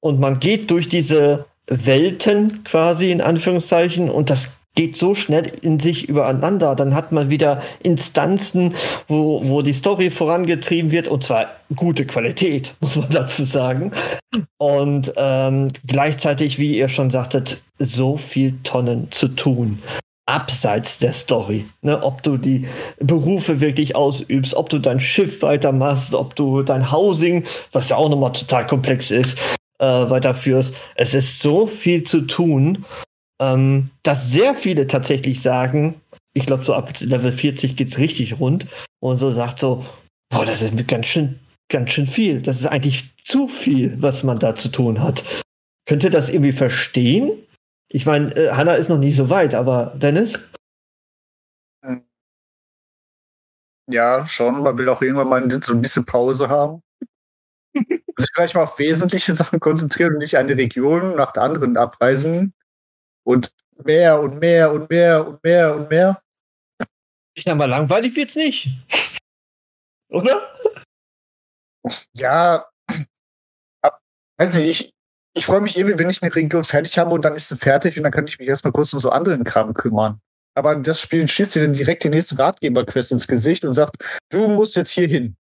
[0.00, 5.80] Und man geht durch diese Welten quasi in Anführungszeichen und das geht so schnell in
[5.80, 6.74] sich übereinander.
[6.74, 8.74] Dann hat man wieder Instanzen,
[9.08, 13.92] wo, wo die Story vorangetrieben wird und zwar gute Qualität, muss man dazu sagen.
[14.58, 19.82] Und ähm, gleichzeitig, wie ihr schon sagtet, so viel Tonnen zu tun.
[20.26, 21.66] Abseits der Story.
[21.82, 22.04] Ne?
[22.04, 22.68] Ob du die
[23.00, 28.08] Berufe wirklich ausübst, ob du dein Schiff weitermachst, ob du dein Housing, was ja auch
[28.08, 29.36] nochmal total komplex ist,
[29.80, 30.76] äh, weiterführst.
[30.94, 32.84] Es ist so viel zu tun
[33.40, 36.00] ähm, dass sehr viele tatsächlich sagen,
[36.34, 38.66] ich glaube, so ab Level 40 geht's richtig rund
[39.00, 39.84] und so sagt so,
[40.30, 42.40] boah, das ist ganz schön, ganz schön viel.
[42.40, 45.24] Das ist eigentlich zu viel, was man da zu tun hat.
[45.86, 47.32] Könnt ihr das irgendwie verstehen?
[47.88, 50.38] Ich meine, äh, Hanna ist noch nie so weit, aber Dennis?
[53.88, 54.62] Ja, schon.
[54.62, 56.80] Man will auch irgendwann mal so ein bisschen Pause haben.
[57.74, 62.54] Sich vielleicht mal auf wesentliche Sachen konzentrieren und nicht eine Region nach der anderen abreisen.
[63.30, 66.20] Und mehr und mehr und mehr und mehr und mehr.
[67.34, 68.70] Ich sag mal, langweilig wird's nicht.
[70.08, 70.52] Oder?
[72.16, 72.66] Ja,
[73.82, 74.00] ab,
[74.36, 74.94] weiß nicht, ich,
[75.34, 77.96] ich freue mich irgendwie, wenn ich eine Region fertig habe und dann ist sie fertig
[77.96, 80.20] und dann kann ich mich erstmal kurz um so anderen Kram kümmern.
[80.56, 84.48] Aber das Spiel schießt dir dann direkt die nächste Ratgeber-Quest ins Gesicht und sagt, du
[84.48, 85.36] musst jetzt hier hin.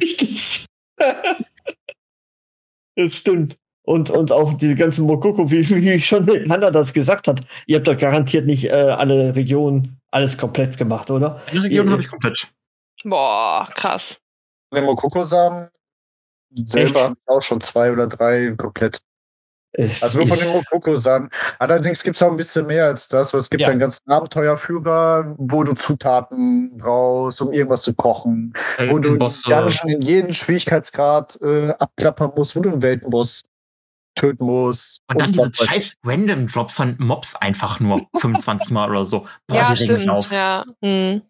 [0.00, 0.64] Richtig.
[2.94, 3.58] das stimmt.
[3.86, 7.86] Und, und auch diese ganzen Mokoko, wie, wie schon Hanna das gesagt hat, ihr habt
[7.86, 11.40] doch garantiert nicht äh, alle Regionen alles komplett gemacht, oder?
[11.50, 12.48] Eine Region habe ich komplett.
[13.04, 14.18] Boah, krass.
[14.72, 15.68] Den Mokoko-Samen
[16.54, 19.02] selber habe ich auch schon zwei oder drei komplett.
[19.76, 21.28] Es Also nur von den Mokoko-Samen.
[21.58, 23.68] Allerdings gibt es auch ein bisschen mehr als das, weil es gibt Ja.
[23.68, 28.52] einen ganzen Abenteuerführer, wo du Zutaten brauchst, um irgendwas zu kochen,
[28.88, 29.50] wo du die Bosse.
[29.50, 33.42] Dungeon in jeden Schwierigkeitsgrad äh, abklappern musst, wo du einen Weltenboss
[34.14, 35.00] töten musst.
[35.08, 39.26] Und dann diese scheiß Random Drops von Mobs einfach nur 25 Mal oder so.
[39.46, 40.16] Boah, ja, die regen mich stimmt.
[40.16, 40.30] auf.
[40.32, 40.64] Ja.
[40.82, 41.22] Hm.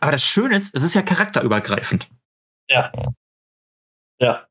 [0.00, 2.08] Aber das Schöne ist, es ist ja charakterübergreifend.
[2.70, 2.92] Ja.
[4.20, 4.44] Ja.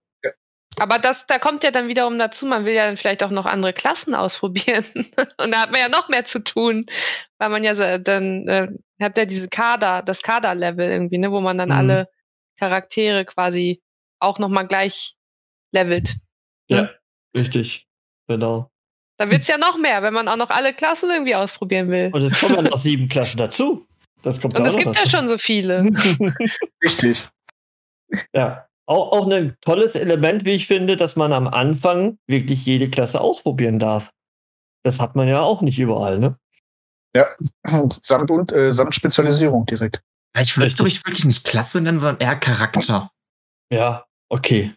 [0.80, 3.48] Aber das, da kommt ja dann wiederum dazu, man will ja dann vielleicht auch noch
[3.48, 4.86] andere Klassen ausprobieren.
[5.38, 6.86] Und da hat man ja noch mehr zu tun,
[7.40, 8.68] weil man ja so, dann äh,
[9.02, 11.76] hat ja diese Kader, das Kader-Level irgendwie, ne, wo man dann Mhm.
[11.76, 12.10] alle
[12.60, 13.82] Charaktere quasi
[14.20, 15.16] auch nochmal gleich
[15.74, 16.16] levelt.
[16.70, 16.90] Ja,
[17.36, 17.88] richtig.
[18.28, 18.70] Genau.
[19.18, 22.12] Da wird's ja noch mehr, wenn man auch noch alle Klassen irgendwie ausprobieren will.
[22.14, 23.88] Und es kommen dann noch sieben Klassen dazu.
[24.22, 25.10] Das kommt Und auch es gibt ja dazu.
[25.10, 25.84] schon so viele.
[26.84, 27.28] Richtig.
[28.34, 28.68] Ja.
[28.86, 33.20] Auch, auch ein tolles Element, wie ich finde, dass man am Anfang wirklich jede Klasse
[33.20, 34.12] ausprobieren darf.
[34.84, 36.38] Das hat man ja auch nicht überall, ne?
[38.02, 40.02] Samt und äh, samt Spezialisierung direkt.
[40.36, 43.12] Ja, Ich würde es, glaube ich, wirklich nicht Klasse nennen, sondern eher Charakter.
[43.74, 44.74] Ja, okay.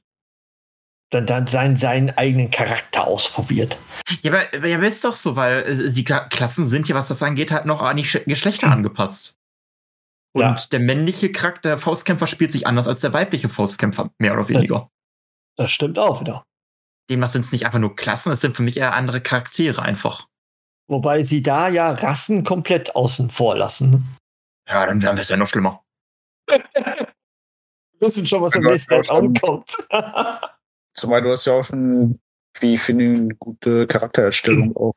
[1.12, 3.76] Dann, dann seinen, seinen eigenen Charakter ausprobiert.
[4.22, 7.22] Ja, aber, aber ist doch so, weil äh, die Kla- Klassen sind ja, was das
[7.22, 9.34] angeht, halt noch an die Sch- Geschlechter angepasst.
[10.32, 10.54] Und Ja.
[10.70, 14.88] der männliche Charakter, der Faustkämpfer, spielt sich anders als der weibliche Faustkämpfer, mehr oder weniger.
[15.56, 16.44] Das stimmt auch wieder.
[17.10, 20.28] Demnach sind es nicht einfach nur Klassen, es sind für mich eher andere Charaktere einfach.
[20.88, 23.90] Wobei sie da ja Rassen komplett außen vor lassen.
[23.90, 24.02] ne?
[24.68, 25.82] Ja, dann wäre es ja noch schlimmer.
[26.48, 27.06] Wir
[27.98, 29.34] wissen schon, was im nächsten schon.
[29.34, 29.76] kommt.
[30.94, 32.18] Zumal du hast ja auch schon,
[32.60, 34.94] wie ich finde, eine gute Charaktererstellung auch,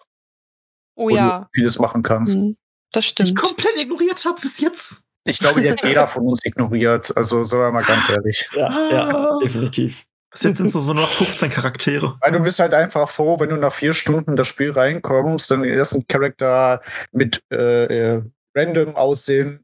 [0.95, 2.33] Oh wo du ja, vieles machen kannst.
[2.35, 2.55] Hm,
[2.91, 3.35] das Ich stimmt.
[3.35, 5.03] komplett ignoriert habe bis jetzt.
[5.25, 7.15] Ich glaube, die hat jeder von uns ignoriert.
[7.15, 8.49] Also, sagen wir mal ganz ehrlich.
[8.53, 9.39] ja, ja, Ah.
[9.43, 10.03] definitiv.
[10.31, 12.17] Bis jetzt sind es so noch 15 Charaktere.
[12.21, 15.49] Weil du bist halt einfach froh, wenn du nach vier Stunden in das Spiel reinkommst,
[15.51, 18.23] dann den ersten Charakter mit äh, äh,
[18.55, 19.63] random Aussehen,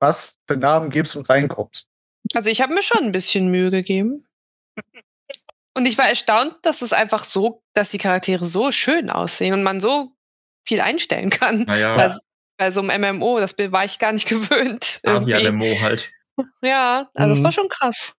[0.00, 1.86] was den Namen gibst und reinkommst.
[2.34, 4.26] Also ich habe mir schon ein bisschen Mühe gegeben.
[5.74, 9.62] Und ich war erstaunt, dass es einfach so, dass die Charaktere so schön aussehen und
[9.62, 10.10] man so
[10.66, 11.62] viel einstellen kann.
[11.64, 12.18] Naja, Bei, so-
[12.58, 15.00] bei so einem MMO, das war ich gar nicht gewöhnt.
[15.04, 16.10] Asia-Demo halt.
[16.62, 17.44] Ja, also das Mhm.
[17.44, 18.14] war schon krass.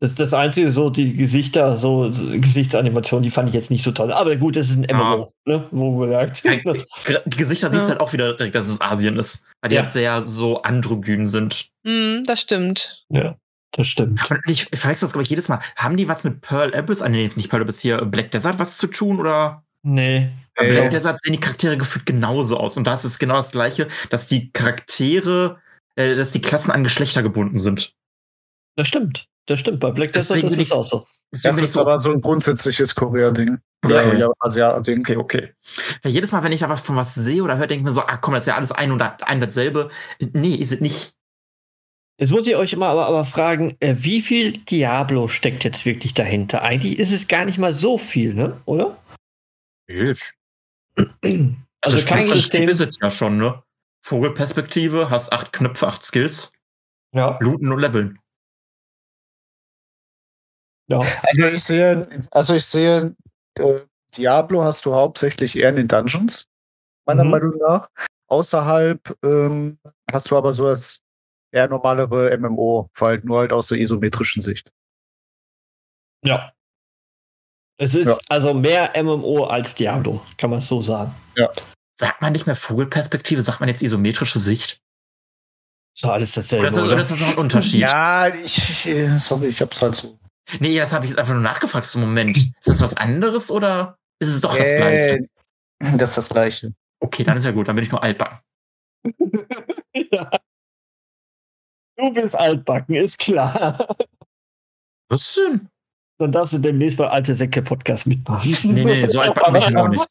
[0.00, 4.12] Das, das Einzige, so die Gesichter, so Gesichtsanimationen, die fand ich jetzt nicht so toll.
[4.12, 5.68] Aber gut, das ist ein MMO, ne?
[5.70, 6.42] Wo gesagt.
[6.44, 6.86] Ja, Das,
[7.26, 7.88] Die Gesichter siehst Ja.
[7.90, 9.44] halt auch wieder direkt, dass es Asien ist.
[9.60, 9.82] Weil die Ja.
[9.82, 11.68] halt sehr so androgyn sind.
[11.84, 13.04] Mhm, das stimmt.
[13.10, 13.36] ja,
[13.72, 14.30] das stimmt.
[14.30, 15.60] Und ich, ich verwechsel das, glaube ich, jedes Mal.
[15.76, 18.78] Haben die was mit Pearl Abyss, ah, nee, nicht Pearl Abyss hier, Black Desert was
[18.78, 19.64] zu tun oder?
[19.82, 20.68] Nee, Bei.
[20.68, 22.76] Black Desert sehen die Charaktere gefühlt genauso aus.
[22.76, 25.58] Und das ist genau das Gleiche, dass die Charaktere,
[25.96, 27.94] äh, dass die Klassen an Geschlechter gebunden sind.
[28.76, 29.26] Das stimmt.
[29.46, 29.80] Das stimmt.
[29.80, 31.06] Bei Black Desert Deswegen ist es auch so.
[31.32, 33.58] Das ist aber so ein grundsätzliches Korea-Ding.
[33.88, 34.18] Ja, Okay.
[34.18, 35.00] ja, Asia-Ding.
[35.00, 35.54] Okay, okay.
[36.02, 37.90] Weil jedes Mal, wenn ich da was von was sehe oder höre, denke ich mir
[37.92, 39.88] so, ah komm, das ist ja alles ein und ein dasselbe.
[40.20, 41.14] Nee, ist es nicht.
[42.18, 46.14] Jetzt muss ich euch mal aber, aber fragen, äh, wie viel Diablo steckt jetzt wirklich
[46.14, 46.62] dahinter?
[46.62, 48.60] Eigentlich ist es gar nicht mal so viel, ne?
[48.64, 48.96] Oder?
[51.84, 52.68] Also, Also das Kampfsystem.
[52.68, 53.60] ist es ja schon, ne?
[54.04, 56.52] Vogelperspektive, hast acht Knöpfe, acht Skills,
[57.12, 57.38] Ja.
[57.40, 58.20] looten und leveln.
[60.88, 61.00] ja.
[61.00, 63.16] Also ich sehe, also ich sehe,
[63.58, 63.80] äh,
[64.16, 66.46] Diablo hast du hauptsächlich eher in den Dungeons,
[67.06, 67.30] meiner Mhm.
[67.30, 67.88] Meinung nach.
[68.28, 69.78] Außerhalb ähm,
[70.12, 71.00] hast du aber so das
[71.52, 74.72] eher normalere MMO, vor allem nur halt aus der isometrischen Sicht.
[76.24, 76.52] Ja.
[77.78, 78.18] Es ist Ja.
[78.28, 81.14] also mehr MMO als Diablo, kann man so sagen.
[81.94, 84.80] Sagt man nicht mehr Vogelperspektive, sagt man jetzt isometrische Sicht?
[85.94, 86.66] So alles dasselbe.
[86.66, 86.92] Oder ist das, oder?
[86.92, 87.80] oder ist das noch ein Unterschied?
[87.80, 90.18] Ja, ich, äh, sorry, ich hab's halt so.
[90.58, 91.86] Nee, das habe ich jetzt einfach nur nachgefragt.
[91.86, 95.26] So, Moment, ist das was anderes oder ist es doch das Gleiche?
[95.80, 96.72] Äh, Das ist das Gleiche.
[97.00, 98.38] Okay, dann ist ja gut, dann bin ich nur altbacken.
[99.94, 100.30] ja.
[101.96, 103.86] Du bist altbacken, ist klar.
[105.08, 105.68] Was denn?
[106.18, 108.56] Dann darfst du demnächst bei Alte Säcke Podcast mitmachen.
[108.62, 110.06] Nee, nee, so altbacken bin ich noch nicht.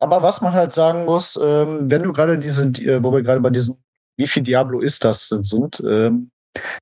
[0.00, 3.22] Aber was man halt sagen muss, ähm, wenn du gerade diese, die- äh, wo wir
[3.22, 3.82] gerade bei diesen,
[4.16, 6.30] wie viel Diablo ist das denn sind, ähm,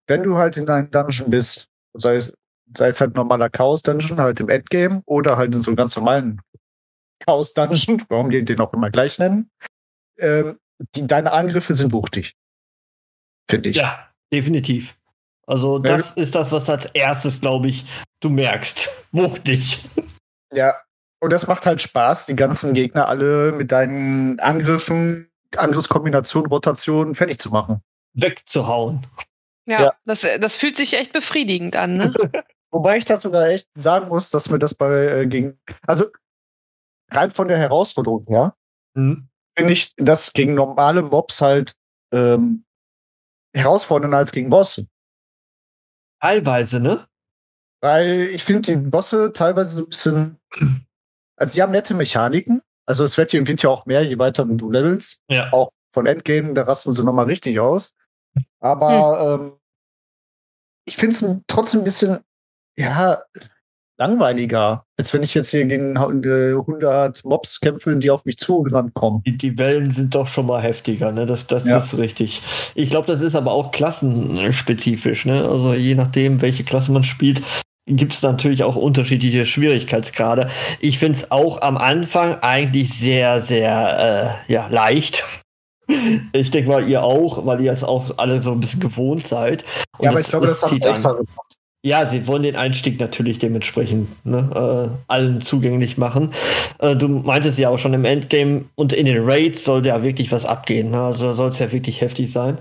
[0.06, 2.32] wenn du halt in einem Dungeon bist, sei es,
[2.76, 6.40] sei es halt normaler Chaos-Dungeon, halt im Endgame, oder halt in so einem ganz normalen
[7.26, 9.50] Chaos-Dungeon, warum die den auch immer gleich nennen,
[10.18, 10.58] ähm,
[10.94, 12.34] die, deine Angriffe sind wuchtig.
[13.48, 13.76] Finde ich.
[13.76, 14.96] Ja, definitiv.
[15.46, 17.86] Also das ist das, was als erstes, glaube ich,
[18.20, 18.88] du merkst.
[19.12, 19.84] Wuchtig.
[20.52, 20.74] Ja.
[21.20, 27.38] Und das macht halt Spaß, die ganzen Gegner alle mit deinen Angriffen, Angriffskombinationen, Rotationen fertig
[27.38, 27.80] zu machen.
[28.14, 29.06] Wegzuhauen.
[29.66, 29.94] Ja, Ja.
[30.04, 32.14] Das, das fühlt sich echt befriedigend an, ne?
[32.70, 36.06] Wobei ich das sogar echt sagen muss, dass mir das bei äh, gegen, also
[37.10, 38.54] rein von der Herausforderung, ja,
[38.96, 39.28] Hm?
[39.56, 41.74] finde ich das gegen normale Mobs halt
[42.12, 42.65] ähm,
[43.56, 44.86] herausfordernder als gegen Bosse.
[46.20, 47.06] Teilweise, ne?
[47.80, 50.40] Weil ich finde die Bosse teilweise so ein bisschen,
[51.36, 52.62] also sie haben nette Mechaniken.
[52.86, 55.22] Also es wird hier, wird ja auch mehr, je weiter du levelst.
[55.28, 55.52] Ja.
[55.52, 57.94] Auch von Endgame, da rasten sie nochmal richtig aus.
[58.60, 59.58] Aber ähm,
[60.84, 62.20] ich finde es trotzdem ein bisschen,
[62.76, 63.22] ja,
[63.98, 68.94] langweiliger, als wenn ich jetzt hier gegen äh, 100 Mobs kämpfe, die auf mich zugerannt
[68.94, 69.22] kommen.
[69.26, 71.26] Die, die Wellen sind doch schon mal heftiger, ne?
[71.26, 71.78] Das, das Ja.
[71.78, 72.42] ist richtig.
[72.74, 75.48] Ich glaube, das ist aber auch klassenspezifisch, ne?
[75.48, 77.42] Also je nachdem, welche Klasse man spielt,
[77.88, 80.48] gibt es natürlich auch unterschiedliche Schwierigkeitsgrade.
[80.80, 85.22] Ich finde es auch am Anfang eigentlich sehr, sehr äh, ja, leicht.
[86.32, 89.64] Ich denke mal, ihr auch, weil ihr es auch alle so ein bisschen gewohnt seid.
[89.98, 90.90] Und ja, aber ich glaube, das, haben sie an.
[90.90, 91.45] extra gemacht.
[91.86, 96.34] Ja, sie wollen den Einstieg natürlich dementsprechend ne, äh, allen zugänglich machen.
[96.80, 100.32] Äh, du meintest ja auch schon im Endgame und in den Raids sollte ja wirklich
[100.32, 100.90] was abgehen.
[100.90, 101.00] Ne?
[101.00, 102.58] Also soll es ja wirklich heftig sein.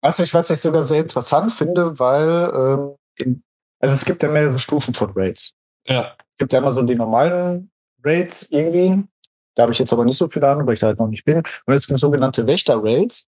[0.00, 3.42] Was ich, was ich sogar sehr interessant finde, weil ähm, in,
[3.80, 5.54] also es gibt ja mehrere Stufen von Raids.
[5.88, 6.14] Ja.
[6.16, 7.72] Es gibt ja immer so die normalen
[8.04, 9.02] Raids irgendwie.
[9.56, 11.24] Da habe ich jetzt aber nicht so viel Ahnung, weil ich da halt noch nicht
[11.24, 11.38] bin.
[11.38, 13.26] Und es gibt sogenannte Wächter-Raids.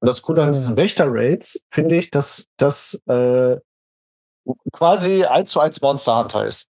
[0.00, 3.58] Und das Coole an diesen Wächter-Raids finde ich, dass das äh,
[4.72, 6.68] quasi eins zu eins Monster Hunter ist.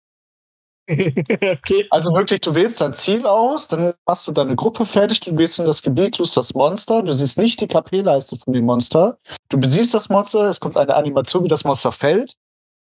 [0.90, 1.86] okay.
[1.90, 5.58] Also wirklich, du wählst dein Ziel aus, dann machst du deine Gruppe fertig, du gehst
[5.58, 9.58] in das Gebiet, tust das Monster, du siehst nicht die KP-Leiste von dem Monster, du
[9.58, 12.36] besiehst das Monster, es kommt eine Animation, wie das Monster fällt,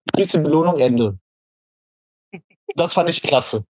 [0.06, 1.18] du kriegst die Belohnung, Ende.
[2.76, 3.64] Das fand ich klasse.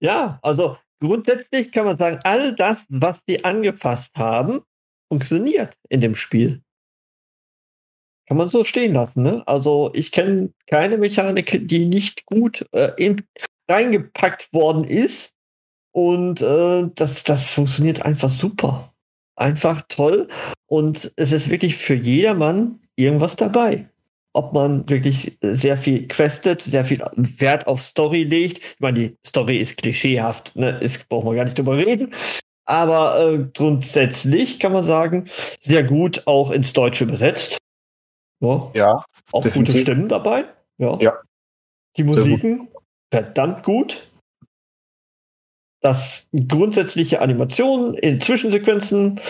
[0.00, 4.60] ja, also grundsätzlich kann man sagen, all das, was die angefasst haben,
[5.10, 6.62] funktioniert in dem Spiel.
[8.28, 9.42] Kann man so stehen lassen, ne?
[9.46, 13.22] Also ich kenne keine Mechanik, die nicht gut äh, in,
[13.70, 15.32] reingepackt worden ist.
[15.92, 18.92] Und äh, das, das funktioniert einfach super.
[19.34, 20.28] Einfach toll.
[20.66, 23.88] Und es ist wirklich für jedermann irgendwas dabei.
[24.34, 28.58] Ob man wirklich sehr viel questet, sehr viel Wert auf Story legt.
[28.58, 30.78] Ich meine, die Story ist klischeehaft, ne?
[30.80, 32.12] Ist, braucht man gar nicht drüber reden.
[32.66, 35.24] Aber äh, grundsätzlich kann man sagen,
[35.58, 37.56] sehr gut auch ins Deutsche übersetzt.
[38.40, 39.04] Ja, Ja.
[39.32, 39.80] auch gute definitiv.
[39.82, 40.44] Stimmen dabei.
[40.78, 40.96] Ja.
[41.00, 41.14] Ja.
[41.96, 42.04] Die.
[42.04, 42.68] Musiken,
[43.12, 44.06] verdammt gut.
[45.80, 49.20] Das grundsätzliche Animationen in Zwischensequenzen,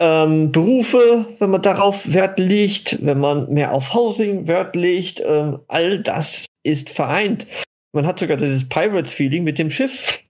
[0.00, 5.60] ähm, Berufe, wenn man darauf Wert legt, wenn man mehr auf Housing Wert legt, ähm,
[5.68, 7.46] all das ist vereint.
[7.92, 10.22] Man hat sogar dieses Pirates-Feeling mit dem Schiff.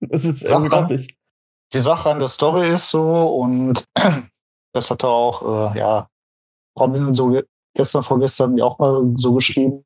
[0.00, 0.62] Das ist Sache.
[0.62, 1.14] unglaublich.
[1.72, 3.84] Die Sache an der Story ist so und
[4.74, 6.08] das hat er auch, äh, ja,
[6.78, 9.84] Robin so ge- gestern, vorgestern mir auch mal so geschrieben,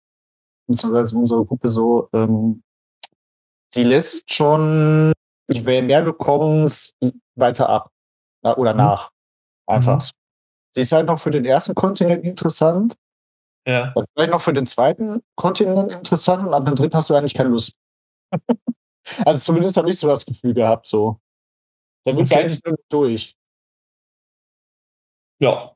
[0.68, 2.62] beziehungsweise unsere Gruppe so, ähm,
[3.72, 5.12] sie lässt schon,
[5.50, 6.96] je mehr du kommst,
[7.36, 7.90] weiter ab.
[8.42, 8.78] Oder Mhm.
[8.78, 9.10] nach.
[9.66, 10.00] Einfach.
[10.00, 10.10] Mhm.
[10.72, 12.96] Sie ist halt noch für den ersten Kontinent interessant,
[13.66, 13.92] Ja.
[13.94, 17.34] dann vielleicht noch für den zweiten Kontinent interessant und ab dem dritten hast du eigentlich
[17.34, 17.72] keine Lust.
[19.26, 21.18] also zumindest habe ich so das Gefühl gehabt, so.
[22.04, 22.42] Dann willst Okay.
[22.42, 23.36] eigentlich nur durch.
[25.40, 25.75] Ja.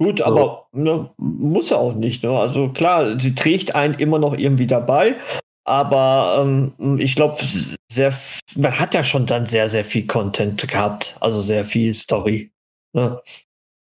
[0.00, 2.22] Gut, aber ne, muss ja auch nicht.
[2.22, 2.30] Ne?
[2.30, 5.14] Also klar, sie trägt einen immer noch irgendwie dabei,
[5.64, 7.36] aber ähm, ich glaube,
[7.92, 8.14] sehr,
[8.56, 12.50] man hat ja schon dann sehr, sehr viel Content gehabt, also sehr viel Story.
[12.94, 13.20] Ne?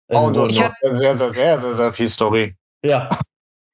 [0.07, 2.55] Oh, du hast sehr, sehr, sehr, sehr, sehr, sehr viel Story.
[2.85, 3.09] ja,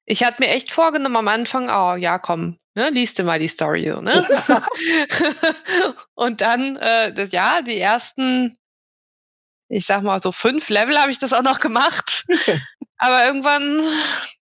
[0.06, 3.46] Ich hatte mir echt vorgenommen am Anfang, oh ja, komm, ne, liest du mal die
[3.46, 4.26] Story, so, ne?
[6.14, 8.58] und dann, äh, das, ja, die ersten,
[9.72, 12.24] ich sag mal so fünf Level habe ich das auch noch gemacht.
[12.98, 13.80] Aber irgendwann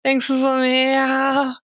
[0.05, 1.57] denkst du so, nee, ja,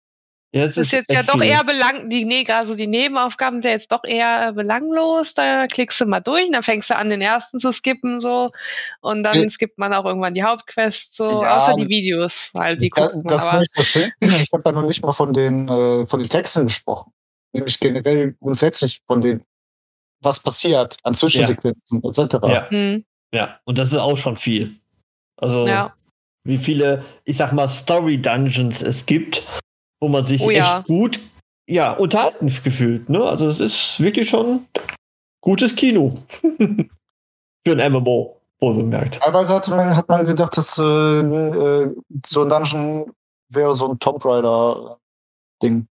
[0.53, 1.45] ja, das ist jetzt ja echt doch viel.
[1.45, 5.35] eher belang, die, nee, gerade so die Nebenaufgaben sind ja jetzt doch eher belanglos.
[5.35, 8.51] Da klickst du mal durch und dann fängst du an, den ersten zu skippen, so.
[9.01, 9.49] Und dann Ja.
[9.49, 13.23] skippt man auch irgendwann die Hauptquest, so, Ja, außer die Videos, halt, die Da- gucken.
[13.25, 14.13] das aber, kann ich verstehen.
[14.21, 17.13] Ich habe da noch nicht mal von den, äh, von den Texten gesprochen.
[17.53, 19.45] Nämlich generell grundsätzlich von den,
[20.23, 22.35] was passiert an Zwischensequenzen etc.
[22.49, 24.77] Ja, hm, ja, und das ist auch schon viel.
[25.37, 25.95] Also, ja.
[26.45, 29.43] wie viele, ich sag mal, Story-Dungeons es gibt,
[30.01, 30.81] wo man sich Oh echt ja.
[30.87, 31.21] gut
[31.71, 33.09] ja, unterhalten gefühlt.
[33.09, 33.23] Ne?
[33.23, 34.67] Also es ist wirklich schon
[35.41, 36.19] gutes Kino.
[37.65, 39.21] Für ein MMO, wohlbemerkt.
[39.21, 41.95] Teilweise hatte man, hat man gedacht, dass äh, äh,
[42.27, 43.13] so ein Dungeon
[43.51, 45.87] wäre so ein Tomb Raider-Ding.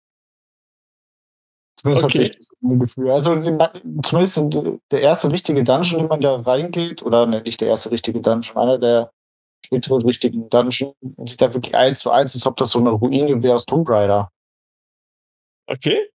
[1.95, 2.19] Zumindest Okay.
[2.19, 3.11] hatte ich das Gefühl.
[3.11, 3.57] Also die,
[4.03, 7.69] zumindest in- der erste richtige Dungeon, in den man da reingeht, oder ne, nicht der
[7.69, 9.11] erste richtige Dungeon, einer der
[9.65, 10.93] späteren richtigen Dungeon,
[11.25, 13.89] sieht da wirklich eins zu eins, als ob das so eine Ruine wäre aus Tomb
[13.89, 14.31] Raider.
[15.67, 16.09] Okay.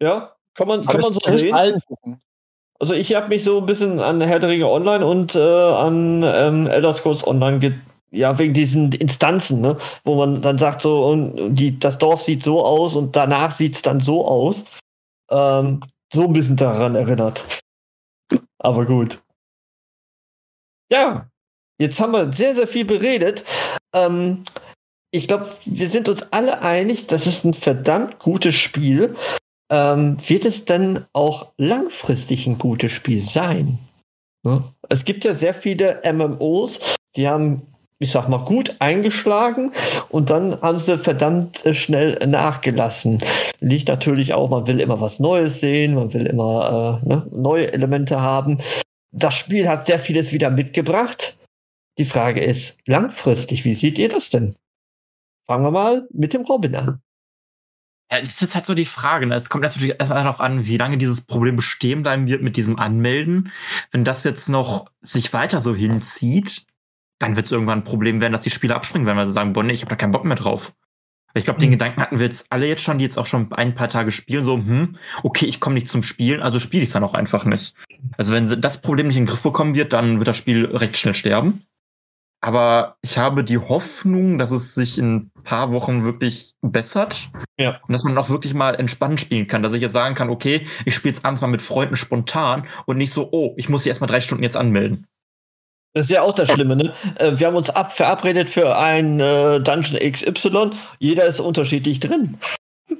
[0.00, 1.80] Ja, kann man, kann man so sehen.
[2.80, 6.22] Also ich habe mich so ein bisschen an Herr der Ringe Online und äh, an
[6.24, 7.72] ähm, Elder Scrolls Online ge
[8.10, 9.76] ja, wegen diesen Instanzen, ne?
[10.04, 13.74] wo man dann sagt, so, und die, das Dorf sieht so aus und danach sieht
[13.74, 14.64] es dann so aus.
[15.30, 15.80] Ähm,
[16.12, 17.62] so ein bisschen daran erinnert.
[18.58, 19.22] Aber gut.
[20.90, 21.28] Ja,
[21.80, 23.44] jetzt haben wir sehr, sehr viel beredet.
[23.94, 24.44] Ähm,
[25.10, 29.16] ich glaube, wir sind uns alle einig, das ist ein verdammt gutes Spiel.
[29.70, 33.78] Ähm, wird es dann auch langfristig ein gutes Spiel sein?
[34.44, 34.62] Ne?
[34.88, 36.80] Es gibt ja sehr viele MMOs,
[37.16, 37.62] die haben,
[38.04, 39.72] ich sag mal, gut eingeschlagen
[40.10, 43.22] und dann haben sie verdammt äh, schnell nachgelassen.
[43.60, 47.72] Liegt natürlich auch, man will immer was Neues sehen, man will immer äh, ne, neue
[47.72, 48.58] Elemente haben.
[49.10, 51.36] Das Spiel hat sehr vieles wieder mitgebracht.
[51.98, 54.54] Die Frage ist, langfristig, wie seht ihr das denn?
[55.46, 57.00] Fangen wir mal mit dem Robin an.
[58.10, 59.26] Ja, das ist jetzt halt so die Frage.
[59.26, 59.34] Ne?
[59.34, 62.78] Es kommt natürlich erstmal darauf an, wie lange dieses Problem bestehen bleiben wird mit diesem
[62.78, 63.50] Anmelden.
[63.90, 66.66] Wenn das jetzt noch sich weiter so hinzieht,
[67.18, 69.52] dann wird es irgendwann ein Problem werden, dass die Spieler abspringen werden, weil sie sagen,
[69.52, 70.74] boah, nee, ich habe da keinen Bock mehr drauf.
[71.36, 71.72] Ich glaube, den Mhm.
[71.72, 74.44] Gedanken hatten wir jetzt alle jetzt schon, die jetzt auch schon ein paar Tage spielen,
[74.44, 77.44] so, hm, okay, ich komme nicht zum Spielen, also spiele ich es dann auch einfach
[77.44, 77.74] nicht.
[78.16, 80.96] Also wenn das Problem nicht in den Griff bekommen wird, dann wird das Spiel recht
[80.96, 81.64] schnell sterben.
[82.40, 87.30] Aber ich habe die Hoffnung, dass es sich in ein paar Wochen wirklich bessert.
[87.58, 87.80] Ja.
[87.88, 89.62] Und dass man auch wirklich mal entspannt spielen kann.
[89.62, 92.98] Dass ich jetzt sagen kann, okay, ich spiele jetzt abends mal mit Freunden spontan und
[92.98, 95.06] nicht so, oh, ich muss sie erstmal drei Stunden jetzt anmelden.
[95.94, 96.92] Das ist ja auch das Schlimme, ne?
[97.18, 100.70] Äh, Wir haben uns ab verabredet für ein äh, Dungeon XY.
[100.98, 102.36] Jeder ist unterschiedlich drin.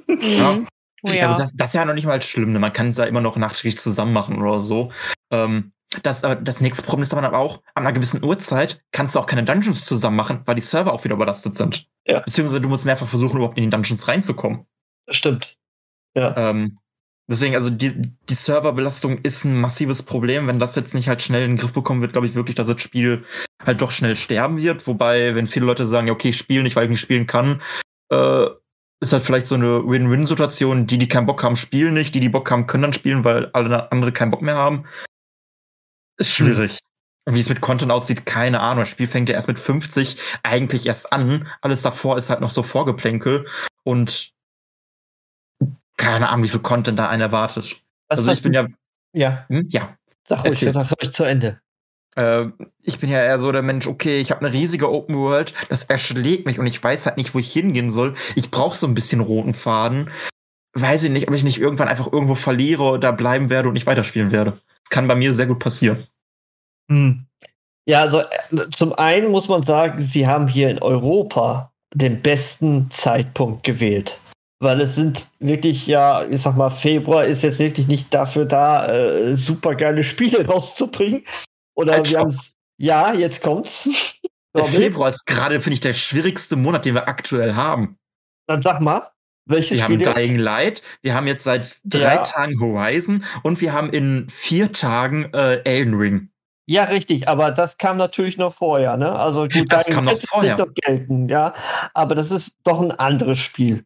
[0.07, 0.57] Ja.
[1.03, 1.35] Oh Aber ja.
[1.35, 2.53] das, das ist ja noch nicht mal schlimm.
[2.53, 2.59] Ne?
[2.59, 4.91] Man kann es ja immer noch nachträglich zusammen machen oder so.
[5.29, 9.19] Ähm, das, aber das nächste Problem ist aber auch, an einer gewissen Uhrzeit kannst du
[9.19, 11.87] auch keine Dungeons zusammen machen, weil die Server auch wieder überlastet sind.
[12.07, 12.21] Ja.
[12.21, 14.65] Beziehungsweise du musst mehrfach versuchen, überhaupt in die Dungeons reinzukommen.
[15.05, 15.57] Das stimmt.
[16.15, 16.35] Ja.
[16.35, 16.79] Ähm,
[17.27, 17.93] deswegen, also die,
[18.29, 20.47] die Serverbelastung ist ein massives Problem.
[20.47, 22.67] Wenn das jetzt nicht halt schnell in den Griff bekommen wird, glaube ich wirklich, dass
[22.67, 23.25] das Spiel
[23.63, 24.85] halt doch schnell sterben wird.
[24.87, 27.61] Wobei, wenn viele Leute sagen, ja, okay, ich spiele nicht, weil ich nicht spielen kann,
[28.11, 28.45] äh,
[29.01, 30.87] ist halt vielleicht so eine Win-Win-Situation.
[30.87, 32.15] Die, die keinen Bock haben, spielen nicht.
[32.15, 34.85] Die, die Bock haben, können dann spielen, weil alle andere keinen Bock mehr haben.
[36.17, 36.79] Ist schwierig.
[37.27, 38.83] Wie es mit Content aussieht, keine Ahnung.
[38.83, 41.47] Das Spiel fängt ja erst mit 50 eigentlich erst an.
[41.61, 43.47] Alles davor ist halt noch so Vorgeplänkel.
[43.83, 44.34] Und
[45.97, 47.63] keine Ahnung, wie viel Content da einen erwartet.
[48.07, 48.67] Was, also was ich bin ja,
[49.13, 51.59] ja, hm, ja, sag ruhig, sag ruhig zu Ende.
[52.15, 52.45] äh,
[52.83, 55.83] ich bin ja eher so der Mensch, okay, ich habe eine riesige Open World, das
[55.85, 58.15] erschlägt mich und ich weiß halt nicht, wo ich hingehen soll.
[58.35, 60.09] Ich brauche so ein bisschen roten Faden.
[60.73, 63.87] weiß ich nicht, ob ich nicht irgendwann einfach irgendwo verliere, da bleiben werde und nicht
[63.87, 64.59] weiterspielen werde.
[64.83, 66.05] Das kann bei mir sehr gut passieren.
[66.91, 67.25] Hm.
[67.87, 72.89] Ja, also äh, zum einen muss man sagen, sie haben hier in Europa den besten
[72.91, 74.19] Zeitpunkt gewählt.
[74.59, 78.87] Weil es sind wirklich, ja, ich sag mal, Februar ist jetzt wirklich nicht dafür da,
[78.87, 81.23] äh, super geile Spiele rauszubringen.
[81.75, 82.37] Oder Halt, wir haben
[82.79, 83.89] Ja, jetzt kommt's.
[84.65, 87.97] Februar ist gerade, finde ich, der schwierigste Monat, den wir aktuell haben.
[88.47, 89.09] Dann sag mal,
[89.45, 90.13] welche Wir haben Spiele.
[90.13, 92.23] Dying Light, wir haben jetzt seit drei Ja.
[92.23, 96.29] Tagen Horizon und wir haben in vier Tagen äh, Elden Ring.
[96.67, 99.11] Ja, richtig, aber das kam natürlich noch vorher, ne?
[99.19, 100.57] Also gut, Das Dying kam noch vorher.
[100.57, 101.53] noch gelten, ja.
[101.93, 103.85] Aber das ist doch ein anderes Spiel.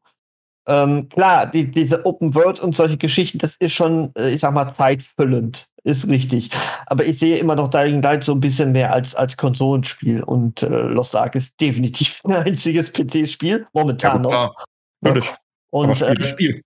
[0.70, 4.54] Ähm, klar, die, diese Open World und solche Geschichten, das ist schon, äh, ich sag
[4.54, 6.52] mal, zeitfüllend, ist richtig.
[6.86, 10.62] Aber ich sehe immer noch Dying Light so ein bisschen mehr als, als Konsolenspiel und
[10.62, 14.30] äh, Lost Ark ist definitiv ein einziges PC-Spiel, momentan noch.
[14.30, 14.56] klar,
[15.02, 15.30] natürlich.
[15.72, 16.62] Aber Und Spiel äh, Spiel.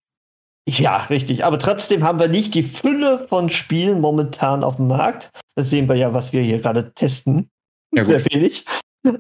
[0.68, 1.46] ja, richtig.
[1.46, 5.30] Aber trotzdem haben wir nicht die Fülle von Spielen momentan auf dem Markt.
[5.56, 7.50] Das sehen wir ja, was wir hier gerade testen.
[7.94, 8.34] Ja, Sehr gut.
[8.34, 8.66] wenig.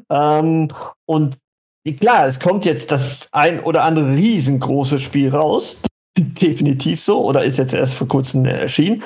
[0.09, 0.69] Ähm,
[1.05, 1.37] und
[1.91, 5.81] klar, es kommt jetzt das ein oder andere riesengroße Spiel raus.
[6.17, 7.23] Definitiv so.
[7.25, 9.03] Oder ist jetzt erst vor kurzem erschienen.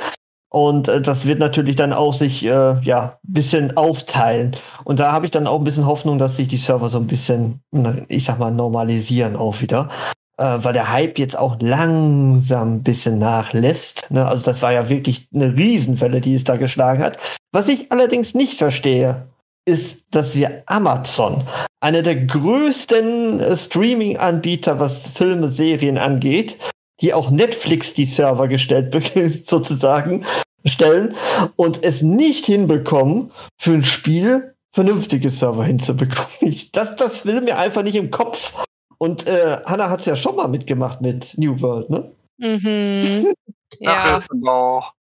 [0.50, 4.56] Und äh, das wird natürlich dann auch sich äh, ja ein bisschen aufteilen.
[4.84, 7.08] Und da habe ich dann auch ein bisschen Hoffnung, dass sich die Server so ein
[7.08, 7.62] bisschen,
[8.08, 9.90] ich sag mal, normalisieren auch wieder
[10.38, 14.10] äh, weil der Hype jetzt auch langsam ein bisschen nachlässt.
[14.12, 14.26] Ne?
[14.26, 17.18] Also das war ja wirklich eine Riesenwelle, die es da geschlagen hat.
[17.52, 19.28] Was ich allerdings nicht verstehe,
[19.68, 21.44] ist, dass wir Amazon,
[21.82, 26.58] einer der größten äh, Streaming-Anbieter, was Filme, Serien angeht,
[27.02, 28.96] die auch Netflix die Server gestellt
[29.46, 30.26] sozusagen
[30.66, 31.16] stellen
[31.56, 36.32] und es nicht hinbekommen, für ein Spiel vernünftige Server hinzubekommen.
[36.42, 38.54] Ich, das, das will mir einfach nicht im Kopf.
[38.98, 42.12] Und äh, Hannah hat es ja schon mal mitgemacht mit New World, ne?
[42.38, 43.34] Mhm.
[43.74, 44.16] Die Sache ja.
[44.16, 44.94] ist aber auch,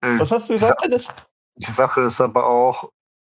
[0.00, 1.08] äh, Was hast du gesagt, Dennis?
[1.56, 2.88] die Sache ist aber auch,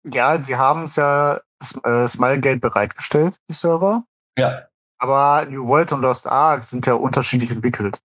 [0.04, 1.40] ja, sie haben es ja
[1.84, 4.04] äh, Smilegate bereitgestellt, die Server.
[4.38, 4.66] Ja.
[4.98, 8.00] Aber New World und Lost Ark sind ja unterschiedlich entwickelt.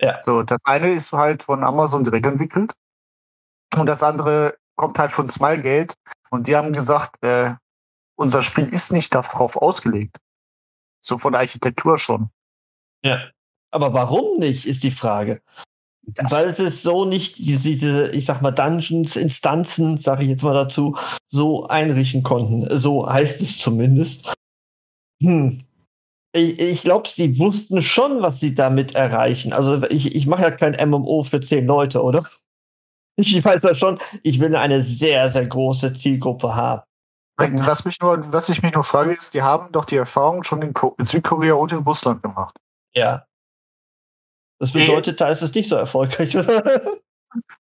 [0.00, 0.20] Ja.
[0.22, 2.74] So, das eine ist halt von Amazon direkt entwickelt.
[3.76, 5.94] Und das andere kommt halt von Smilegate.
[6.30, 7.54] Und die haben gesagt, äh,
[8.16, 10.18] unser Spiel ist nicht darauf ausgelegt.
[11.00, 12.30] So von der Architektur schon.
[13.02, 13.30] Ja.
[13.70, 15.42] Aber warum nicht, ist die Frage.
[16.06, 20.44] Das, Weil es ist so nicht diese, ich sag mal, Dungeons, Instanzen, sage ich jetzt
[20.44, 20.96] mal dazu,
[21.28, 22.66] so einrichten konnten.
[22.78, 24.32] So heißt es zumindest.
[25.20, 25.58] Hm.
[26.32, 29.52] Ich, ich glaube, sie wussten schon, was sie damit erreichen.
[29.52, 32.24] Also ich, ich mache ja kein MMO für zehn Leute, oder?
[33.16, 36.82] Ich weiß ja schon, ich will eine sehr, sehr große Zielgruppe haben.
[37.38, 40.60] was, mich nur, was ich mich nur frage, ist, die haben doch die Erfahrung schon
[40.62, 42.56] in, Ko in Südkorea und in Russland gemacht.
[42.94, 43.24] Ja.
[44.58, 46.32] Das bedeutet, da ist es nicht so erfolgreich.
[46.32, 46.72] Da-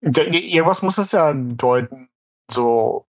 [0.02, 2.08] Irgendwas muss das ja deuten.
[2.50, 3.06] So,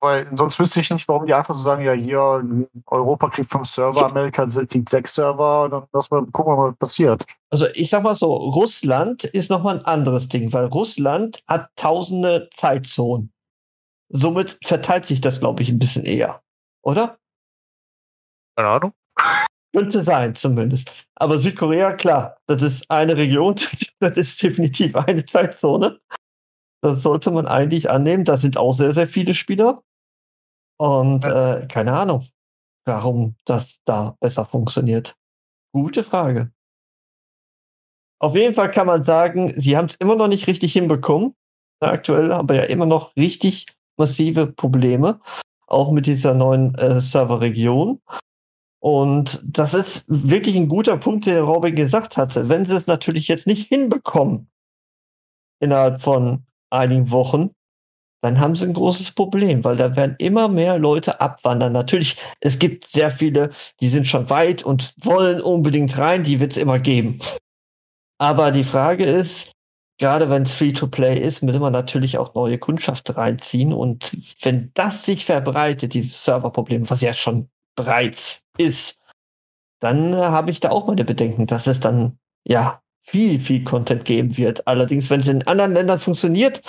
[0.00, 2.44] weil sonst wüsste ich nicht, warum die einfach so sagen, ja, hier,
[2.86, 7.24] Europa kriegt fünf Server, Amerika kriegt sechs Server, dann lass mal gucken, was passiert.
[7.50, 12.50] Also ich sag mal so, Russland ist nochmal ein anderes Ding, weil Russland hat tausende
[12.52, 13.32] Zeitzonen.
[14.10, 16.42] Somit verteilt sich das, glaube ich, ein bisschen eher.
[16.82, 17.18] Oder?
[18.56, 18.92] Keine Ahnung.
[19.74, 21.08] Könnte sein, zumindest.
[21.16, 23.56] Aber Südkorea, klar, das ist eine Region,
[23.98, 26.00] das ist definitiv eine Zeitzone.
[26.80, 28.24] Das sollte man eigentlich annehmen.
[28.24, 29.82] Da sind auch sehr, sehr viele Spieler.
[30.78, 32.24] Und äh, keine Ahnung,
[32.84, 35.16] warum das da besser funktioniert.
[35.72, 36.52] Gute Frage.
[38.20, 41.34] Auf jeden Fall kann man sagen, sie haben es immer noch nicht richtig hinbekommen.
[41.80, 43.66] Aktuell haben wir ja immer noch richtig
[43.96, 45.20] massive Probleme,
[45.66, 48.00] auch mit dieser neuen äh, Serverregion.
[48.84, 52.50] Und das ist wirklich ein guter Punkt, den Robin gesagt hatte.
[52.50, 54.50] Wenn sie es natürlich jetzt nicht hinbekommen,
[55.58, 57.52] innerhalb von einigen Wochen,
[58.20, 61.72] dann haben sie ein großes Problem, weil da werden immer mehr Leute abwandern.
[61.72, 63.48] Natürlich, es gibt sehr viele,
[63.80, 67.20] die sind schon weit und wollen unbedingt rein, die wird es immer geben.
[68.18, 69.52] Aber die Frage ist,
[69.98, 73.72] gerade wenn es Free-to-Play ist, will man natürlich auch neue Kundschaft reinziehen.
[73.72, 79.00] Und wenn das sich verbreitet, dieses Serverproblem, was ja schon bereits ist,
[79.80, 84.04] dann äh, habe ich da auch meine Bedenken, dass es dann ja viel, viel Content
[84.04, 84.66] geben wird.
[84.66, 86.62] Allerdings, wenn es in anderen Ländern funktioniert,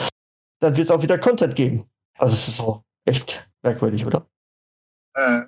[0.59, 1.89] dann wird es auch wieder Content geben.
[2.17, 4.27] Also es ist so echt merkwürdig, oder?
[5.15, 5.43] Äh,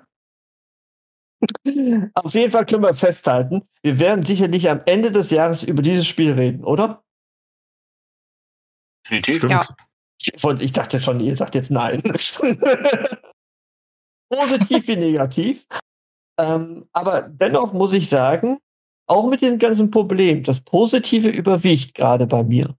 [2.14, 6.06] Auf jeden Fall können wir festhalten, wir werden sicherlich am Ende des Jahres über dieses
[6.06, 7.04] Spiel reden, oder?
[9.10, 9.44] definitiv.
[9.50, 9.60] Ja.
[10.42, 12.02] Wollte- ich dachte schon, ihr sagt jetzt nein.
[14.30, 15.66] Positiv wie negativ.
[16.38, 18.58] Ähm, aber dennoch muss ich sagen,
[19.08, 22.76] auch mit diesem ganzen Problem, das Positive überwiegt gerade bei mir.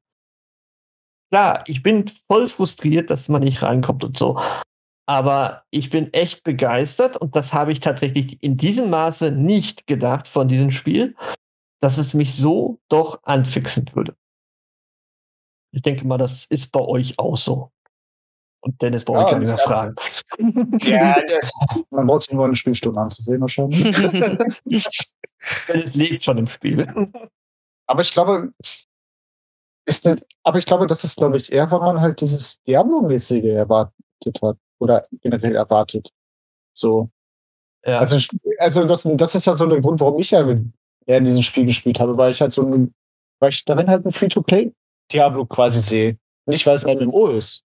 [1.32, 4.40] Klar, ich bin voll frustriert, dass man nicht reinkommt und so.
[5.08, 10.28] Aber ich bin echt begeistert und das habe ich tatsächlich in diesem Maße nicht gedacht
[10.28, 11.16] von diesem Spiel,
[11.82, 14.16] dass es mich so doch anfixen würde.
[15.72, 17.72] Ich denke mal, das ist bei euch auch so.
[18.62, 19.96] Und Dennis brauche ich Ja, gar nicht mehr fragen.
[20.82, 21.52] Ja, das,
[21.92, 23.84] man braucht sich nur eine Spielstunde anzusehen wahrscheinlich.
[25.68, 26.86] Dennis lebt schon im Spiel.
[27.88, 28.52] Aber ich glaube,
[29.86, 33.46] ist nicht, aber ich glaube, das ist, glaube ich, eher, weil man halt dieses Diablo-mäßige
[33.46, 33.94] erwartet
[34.42, 34.58] hat.
[34.80, 36.10] Oder generell erwartet.
[36.74, 37.10] So.
[37.86, 38.00] Ja.
[38.00, 38.18] Also,
[38.60, 40.42] also das, das ist ja so der Grund, warum ich ja
[41.06, 42.94] eher in diesem Spiel gespielt habe, weil ich halt so ein,
[43.40, 46.18] weil ich darin halt ein Free-to-Play-Diablo quasi sehe.
[46.46, 47.64] Nicht, weil es ein MMO ist.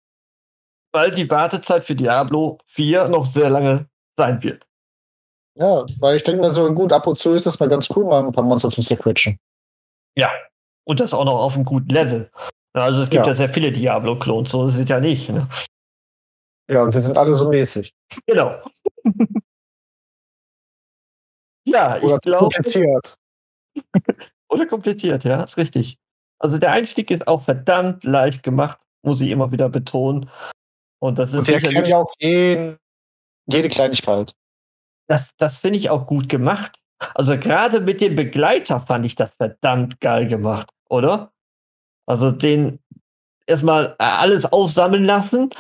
[0.94, 4.64] Weil die Wartezeit für Diablo 4 noch sehr lange sein wird.
[5.56, 8.04] Ja, weil ich denke mir so, gut, ab und zu ist das mal ganz cool,
[8.04, 9.36] mal ein paar Monster zu zerquetschen.
[10.16, 10.30] Ja.
[10.84, 12.30] Und das auch noch auf einem guten Level.
[12.74, 13.36] Also es gibt ja, Ja.
[13.36, 15.30] sehr viele Diablo-Klons, so ist es ja nicht.
[15.30, 15.48] Ne?
[16.70, 17.92] Ja, und die sind alle so mäßig.
[18.26, 18.60] Genau.
[21.66, 22.44] ja, Oder ich glaube.
[22.44, 23.16] kompliziert.
[24.48, 25.98] Oder kompliziert, ja, ist richtig.
[26.38, 30.30] Also der Einstieg ist auch verdammt leicht gemacht, muss ich immer wieder betonen.
[31.04, 32.78] Und das ist Und die erklären ja auch jeden,
[33.44, 34.34] jede Kleinigkeit.
[35.06, 36.78] das, das finde ich auch gut gemacht.
[37.14, 41.30] Also gerade mit dem Begleiter fand ich das verdammt geil gemacht, oder?
[42.06, 42.78] Also den
[43.46, 45.50] erstmal alles aufsammeln lassen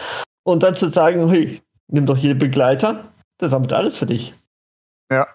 [0.44, 4.32] und dann zu sagen, hey, nimm doch hier den Begleiter, der sammelt alles für dich.
[5.10, 5.26] Ja.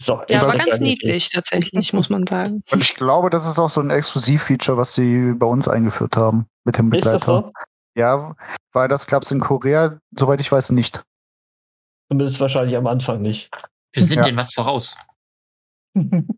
[0.00, 2.64] So, Ja, war ist ganz niedlich tatsächlich, muss man sagen.
[2.72, 6.46] Und ich glaube, das ist auch so ein Exklusivfeature, was die bei uns eingeführt haben
[6.64, 7.18] mit dem Ist Begleiter.
[7.18, 7.52] das so?
[7.96, 8.34] Ja,
[8.72, 11.02] weil das gab es in Korea, soweit ich weiß, nicht.
[12.10, 13.50] Zumindest wahrscheinlich am Anfang nicht.
[13.92, 14.22] Wir sind Ja.
[14.24, 14.96] denen was voraus.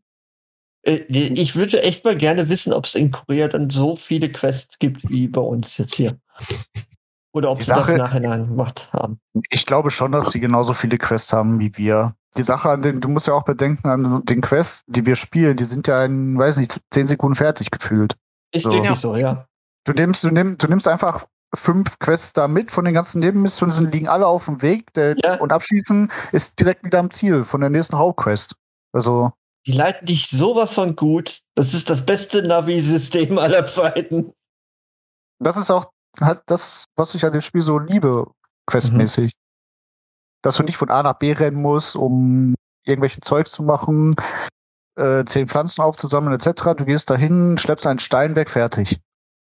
[0.86, 4.78] Äh, Ich würde echt mal gerne wissen, ob es in Korea dann so viele Quests
[4.78, 6.18] gibt wie bei uns jetzt hier.
[7.32, 9.18] Oder ob Die sie das Sache- nachhinein gemacht haben.
[9.48, 12.14] Ich glaube schon, dass sie genauso viele Quests haben wie wir.
[12.36, 15.56] Die Sache an den, du musst ja auch bedenken, an den Quests, die wir spielen,
[15.56, 18.14] die sind ja in, weiß nicht, zehn Sekunden fertig gefühlt.
[18.52, 18.84] Ist So.
[18.84, 18.94] Ja.
[18.94, 19.48] so, ja.
[19.84, 23.74] Du nimmst, du nimmst, du nimmst einfach fünf Quests da mit von den ganzen Nebenmissionen,
[23.90, 24.92] die liegen alle auf dem Weg.
[24.94, 25.36] Der, Ja.
[25.36, 28.54] Und abschließen ist direkt wieder am Ziel von der nächsten Hauptquest.
[28.92, 29.32] Also,
[29.66, 31.40] Die leiten dich sowas von gut.
[31.54, 34.32] Das ist das beste Navi-System aller Zeiten.
[35.38, 35.90] das ist auch
[36.20, 38.30] halt das, was ich an dem Spiel so liebe,
[38.66, 39.32] questmäßig.
[40.42, 44.14] Dass du nicht von A nach B rennen musst, um irgendwelche Zeug zu machen,
[44.96, 46.76] äh, zehn Pflanzen aufzusammeln, etc.
[46.76, 49.00] Du gehst dahin, schleppst einen Stein weg, fertig.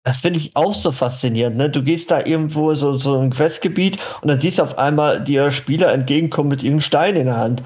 [0.06, 1.56] Das finde ich auch so faszinierend.
[1.56, 1.68] Ne?
[1.68, 5.50] Du gehst da irgendwo so, so ein Questgebiet und dann siehst du auf einmal dir
[5.50, 7.64] Spieler entgegenkommen mit irgendeinem Stein in der Hand.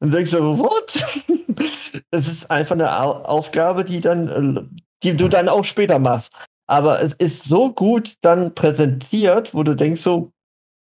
[0.00, 1.22] Und denkst du, what?
[2.10, 6.34] Das ist einfach eine Au Aufgabe, die dann, die du dann auch später machst.
[6.66, 10.30] Aber es ist so gut dann präsentiert, wo du denkst so,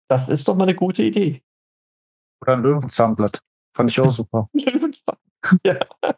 [0.07, 1.43] das ist doch mal eine gute Idee.
[2.41, 3.43] Oder ein Löwenzahnblatt.
[3.75, 4.49] Fand ich auch super.
[5.63, 5.79] ja.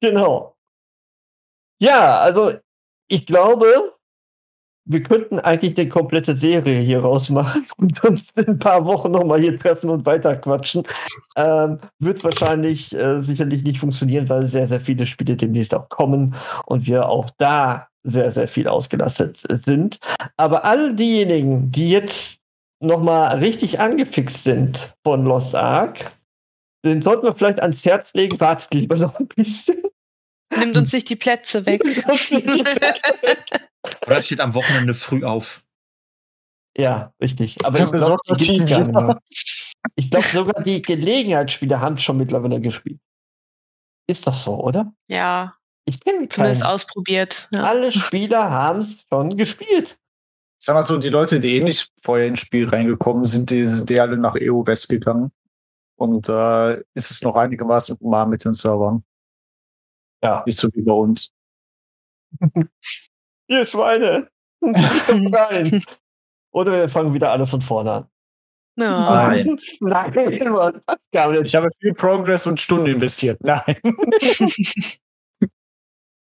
[0.00, 0.56] Genau.
[1.80, 2.50] Ja, also
[3.12, 3.66] ich glaube,
[4.84, 9.40] wir könnten eigentlich eine komplette Serie hier rausmachen und uns in ein paar Wochen nochmal
[9.40, 10.82] hier treffen und weiterquatschen.
[11.36, 16.34] Ähm, Wird wahrscheinlich äh, sicherlich nicht funktionieren, weil sehr, sehr viele Spiele demnächst auch kommen
[16.66, 19.98] und wir auch da sehr, sehr viel ausgelastet sind.
[20.36, 22.38] Aber all diejenigen, die jetzt
[22.80, 26.10] nochmal richtig angefixt sind von Lost Ark,
[26.84, 28.40] den sollten wir vielleicht ans Herz legen.
[28.40, 29.82] Wartet lieber noch ein bisschen.
[30.58, 31.82] Nimmt uns nicht die Plätze weg.
[34.06, 35.64] Oder es steht am Wochenende früh auf.
[36.76, 37.56] ja, richtig.
[37.64, 38.84] Aber ich glaube, besorgt die gibt's Team, gar ja.
[38.84, 39.18] nicht mehr.
[39.96, 43.00] Ich glaube, sogar die Gelegenheitsspieler haben schon mittlerweile gespielt.
[44.08, 44.92] Ist doch so, oder?
[45.08, 46.62] ja, Ich kenne keinen.
[46.62, 47.48] ausprobiert.
[47.52, 47.62] Ja.
[47.64, 49.98] Alle Spieler haben es schon gespielt.
[50.58, 53.90] Sag mal so, die Leute, die eh nicht vorher ins Spiel reingekommen sind, die sind
[53.90, 55.32] die alle nach EU West gegangen.
[55.96, 59.02] Und da äh, ist es noch einigermaßen human mit den Servern.
[60.22, 60.42] Ja.
[60.46, 61.32] Nicht so wie bei uns.
[63.48, 64.28] Ihr Schweine.
[64.62, 65.82] Nein.
[66.52, 68.06] Oder wir fangen wieder alle von vorne an.
[68.76, 69.58] Nein.
[69.80, 71.42] Nein, Mann, das.
[71.44, 73.38] Ich habe viel Progress und Stunden investiert.
[73.42, 73.76] Nein.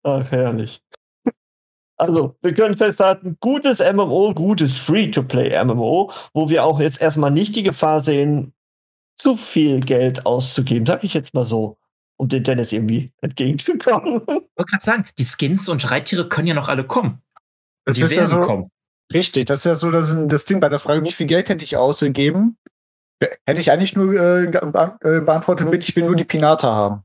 [0.03, 0.81] Ach, herrlich.
[1.97, 7.63] Also, wir können festhalten, gutes MMO, gutes Free-to-Play-MMO, wo wir auch jetzt erstmal nicht die
[7.63, 8.53] Gefahr sehen,
[9.17, 11.76] zu viel Geld auszugeben, sag ich jetzt mal so,
[12.17, 14.21] um den Dennis irgendwie entgegenzukommen.
[14.21, 17.21] Ich wollte gerade sagen, die Skins und Reittiere können ja noch alle kommen.
[17.85, 18.71] Das die ist ja werden so, kommen.
[19.13, 19.45] richtig.
[19.45, 21.77] Das ist ja so das, das Ding bei der Frage, wie viel Geld hätte ich
[21.77, 22.57] ausgegeben?
[23.19, 27.03] Hätte ich eigentlich nur äh, äh, beantwortet mit, ich will nur die Pinata haben.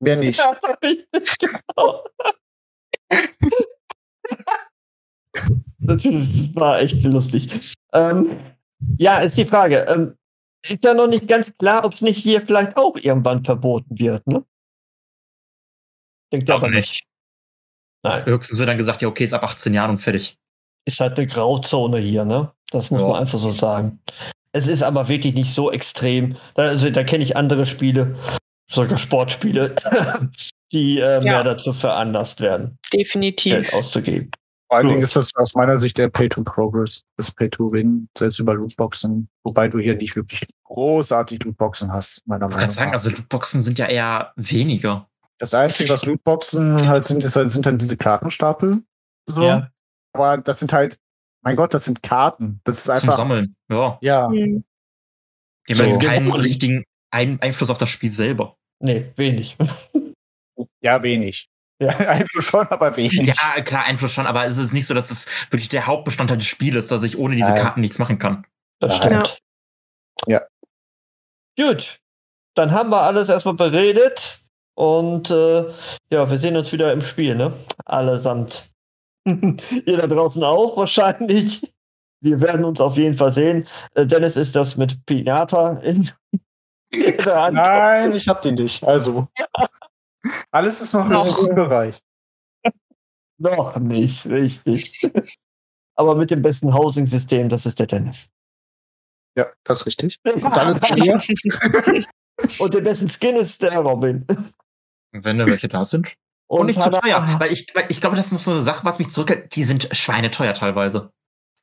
[0.00, 0.38] Wer nicht?
[0.38, 2.04] Ja, richtig, genau.
[5.80, 7.74] das war echt lustig.
[7.92, 8.38] Ähm,
[8.98, 9.86] ja, ist die Frage.
[9.88, 10.14] Ähm,
[10.70, 14.26] ist ja noch nicht ganz klar, ob es nicht hier vielleicht auch irgendwann verboten wird,
[14.26, 14.44] ne?
[16.32, 17.04] Denkt aber nicht.
[18.02, 18.24] Nein.
[18.26, 20.38] Höchstens wird dann gesagt, ja, okay, ist ab 18 Jahren und fertig.
[20.84, 22.52] Ist halt eine Grauzone hier, ne?
[22.70, 23.08] Das muss Ja.
[23.08, 24.00] man einfach so sagen.
[24.52, 26.36] Es ist aber wirklich nicht so extrem.
[26.54, 28.16] Da- Also, da kenne ich andere Spiele,
[28.70, 29.74] sogar Sportspiele,
[30.72, 33.52] die äh, mehr dazu veranlasst werden, Definitiv.
[33.52, 34.30] Geld auszugeben.
[34.68, 34.90] Vor allen So.
[34.90, 39.78] Dingen ist das aus meiner Sicht der Pay-to-Progress, das Pay-to-Win, selbst über Lootboxen, wobei du
[39.78, 42.92] hier nicht wirklich großartig Lootboxen hast, meiner Ich Meinung kann sagen, nach.
[42.94, 45.08] also Lootboxen sind ja eher weniger.
[45.38, 48.82] Das Einzige, was Lootboxen halt sind, ist halt, sind dann diese Kartenstapel.
[49.26, 49.44] So.
[49.44, 49.70] Ja.
[50.14, 50.98] Aber das sind halt,
[51.42, 52.60] mein Gott, das sind Karten.
[52.64, 53.14] Das ist Zum einfach.
[53.16, 53.54] Sammeln.
[53.70, 53.98] Ja.
[54.00, 54.64] Ja, Hm.
[55.68, 55.82] Die So.
[55.82, 58.56] haben jetzt keinen richtigen Ein Einfluss auf das Spiel selber.
[58.80, 59.56] Nee, wenig.
[60.80, 61.48] ja, wenig.
[61.80, 61.88] Ja.
[62.08, 63.12] Einfluss schon, aber wenig.
[63.26, 66.46] Ja, klar, Einfluss schon, aber es ist nicht so, dass es wirklich der Hauptbestandteil des
[66.46, 67.62] Spieles, dass ich ohne diese Nein.
[67.62, 68.46] Karten nichts machen kann.
[68.80, 69.02] Das Ja.
[69.04, 69.38] stimmt.
[70.26, 70.40] Ja.
[71.58, 72.00] Gut.
[72.54, 74.40] Dann haben wir alles erstmal beredet.
[74.74, 75.64] Und äh,
[76.10, 77.52] ja, wir sehen uns wieder im Spiel, ne?
[77.86, 78.70] Allesamt.
[79.26, 81.72] Ihr da draußen auch wahrscheinlich.
[82.22, 83.66] Wir werden uns auf jeden Fall sehen.
[83.94, 86.10] Äh, Dennis ist das mit Pinata in
[86.94, 87.54] der Hand.
[87.56, 88.84] Nein, ich hab die nicht.
[88.84, 89.28] Also.
[90.50, 91.38] Alles ist noch, Noch.
[91.46, 92.00] im Bereich.
[93.38, 95.00] Noch nicht, richtig.
[95.96, 98.28] Aber mit dem besten Housing-System, das ist der Dennis.
[99.36, 100.18] Ja, das ist richtig.
[100.24, 100.44] Und.
[102.58, 104.26] Und der besten Skin ist der Robin.
[105.12, 106.14] Wenn da welche da sind.
[106.48, 107.26] Und, nicht zu teuer.
[107.38, 109.56] Weil ich, weil ich glaube, das ist noch so eine Sache, was mich zurückhält.
[109.56, 111.12] Die sind schweineteuer teilweise.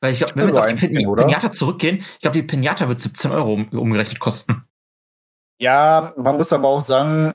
[0.02, 0.88] Weil ich glaube, wenn wir jetzt auf die?
[0.88, 4.66] Pinata zurückgehen, ich glaube, die Pinata wird 17 Euro um, umgerechnet kosten.
[5.62, 7.32] Ja, man muss aber auch sagen,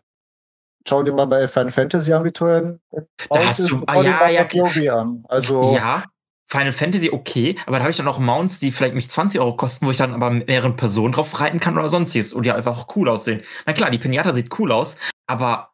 [0.89, 4.28] schau dir mal bei Final Fantasy an, wie teuer Da hast ist, du- ah, ja,
[4.28, 5.24] ja, WoW an.
[5.28, 6.05] Also, Ja,
[6.47, 9.55] Final Fantasy okay, aber da habe ich dann auch Mounts, die vielleicht mich 20 Euro
[9.55, 12.53] kosten, wo ich dann aber mit mehreren Personen drauf reiten kann oder sonstiges und die
[12.53, 13.43] einfach auch cool aussehen.
[13.66, 15.70] Na klar, die Pinata sieht cool aus, aber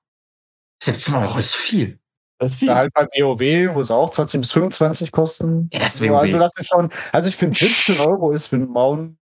[0.82, 1.98] 17 Euro ist viel.
[2.40, 2.68] Das ist viel.
[2.68, 5.70] da halt bei WoW, wo es auch 20 bis 25 kosten.
[5.72, 6.16] Ja, das ist WoW.
[6.18, 9.16] also das ist schon, also ich finde 17 Euro ist für einen Mount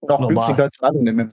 [0.00, 0.28] noch Normal.
[0.28, 1.32] günstiger als MMOs.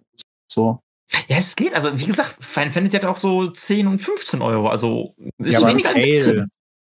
[0.51, 0.79] So.
[1.27, 1.73] Ja, es geht.
[1.73, 4.67] Also, wie gesagt, Final Fantasy hat auch so 10 und 15 Euro.
[4.69, 6.21] Also, ist Ja, aber im Sale.
[6.21, 6.47] 17.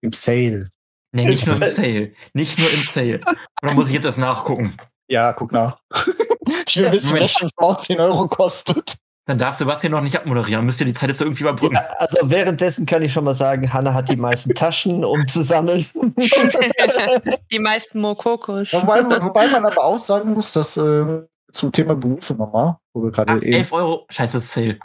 [0.01, 0.69] Im Sale.
[1.11, 2.11] Nee, nicht nur im Sale.
[2.33, 3.19] Nicht nur im Sale.
[3.25, 4.75] Und dann muss ich jetzt erst nachgucken.
[5.07, 5.79] Ja, guck nach.
[6.67, 7.21] ich will wissen, Moment.
[7.21, 8.97] welches Mount 10 Euro kostet.
[9.27, 10.63] Dann darf Sebastian noch nicht abmoderieren.
[10.65, 11.75] Müsst ihr die Zeit jetzt irgendwie überbrücken.
[11.75, 15.43] Ja, also währenddessen kann ich schon mal sagen, Hanna hat die meisten Taschen, um zu
[15.43, 15.85] sammeln.
[17.51, 18.71] Die meisten Mokokos.
[18.73, 23.11] Wobei, wobei man aber auch sagen muss, dass ähm, zum Thema Berufe nochmal, wo wir
[23.11, 23.53] gerade eben.
[23.53, 24.07] 11 Euro.
[24.09, 24.79] Scheiße, Sale.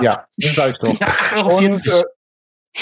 [0.00, 0.98] Ja, das sag ich doch.
[0.98, 1.56] Ja, 8,40 Euro.
[1.58, 2.04] Und äh,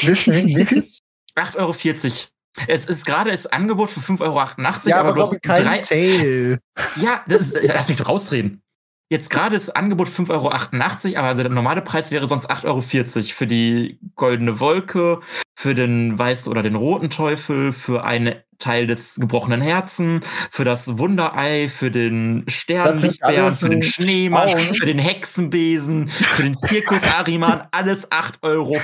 [0.03, 0.89] wie, wie viel?
[1.37, 2.29] 8,40 Euro.
[2.67, 5.79] Es ist gerade das Angebot für 5,88 Euro, Ja, aber, aber du hast kein drei.
[5.79, 6.59] Sale.
[6.97, 8.63] Ja, das ist, lass mich doch rausreden.
[9.11, 12.81] Jetzt gerade ist Angebot 5,88 Euro, aber also der normale Preis wäre sonst 8,40 Euro
[13.23, 15.21] für die goldene Wolke,
[15.57, 20.99] für den weißen oder den roten Teufel, für einen Teil des gebrochenen Herzen, für das
[20.99, 24.75] Wunderei, für den Sternlichtbären, alles für den Schneemann, Frauen.
[24.75, 28.75] für den Hexenbesen, für den Zirkus Ariman, alles 8,40 Euro.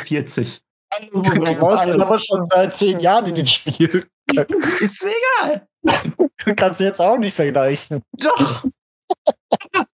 [1.00, 4.06] Die Maus ist aber schon seit zehn Jahren in dem Spiel.
[4.80, 5.12] Ist mir
[5.42, 5.68] egal.
[6.56, 8.02] Kannst du jetzt auch nicht vergleichen.
[8.12, 8.64] Doch.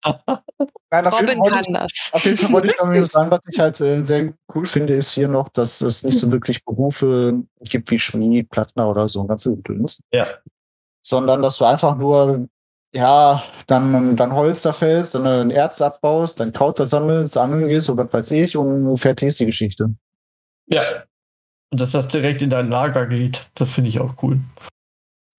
[0.91, 2.09] Nein, Robin kann ich- das.
[2.13, 5.11] Auf jeden Fall wollte ich damit sagen, was ich halt äh, sehr cool finde, ist
[5.13, 9.27] hier noch, dass es nicht so wirklich Berufe gibt wie Schmied, Plattner oder so, ein
[9.27, 10.01] ganzes Gedöns.
[10.13, 10.27] Ja.
[11.01, 12.47] Sondern, dass du einfach nur,
[12.93, 17.89] ja, dann, dann Holz da fällst, dann ein Erz abbaust, dann Krauter sammelst, angeln gehst
[17.89, 19.93] oder was weiß ich und fertig ist die Geschichte.
[20.67, 21.03] Ja.
[21.71, 24.39] Und dass das direkt in dein Lager geht, das finde ich auch cool.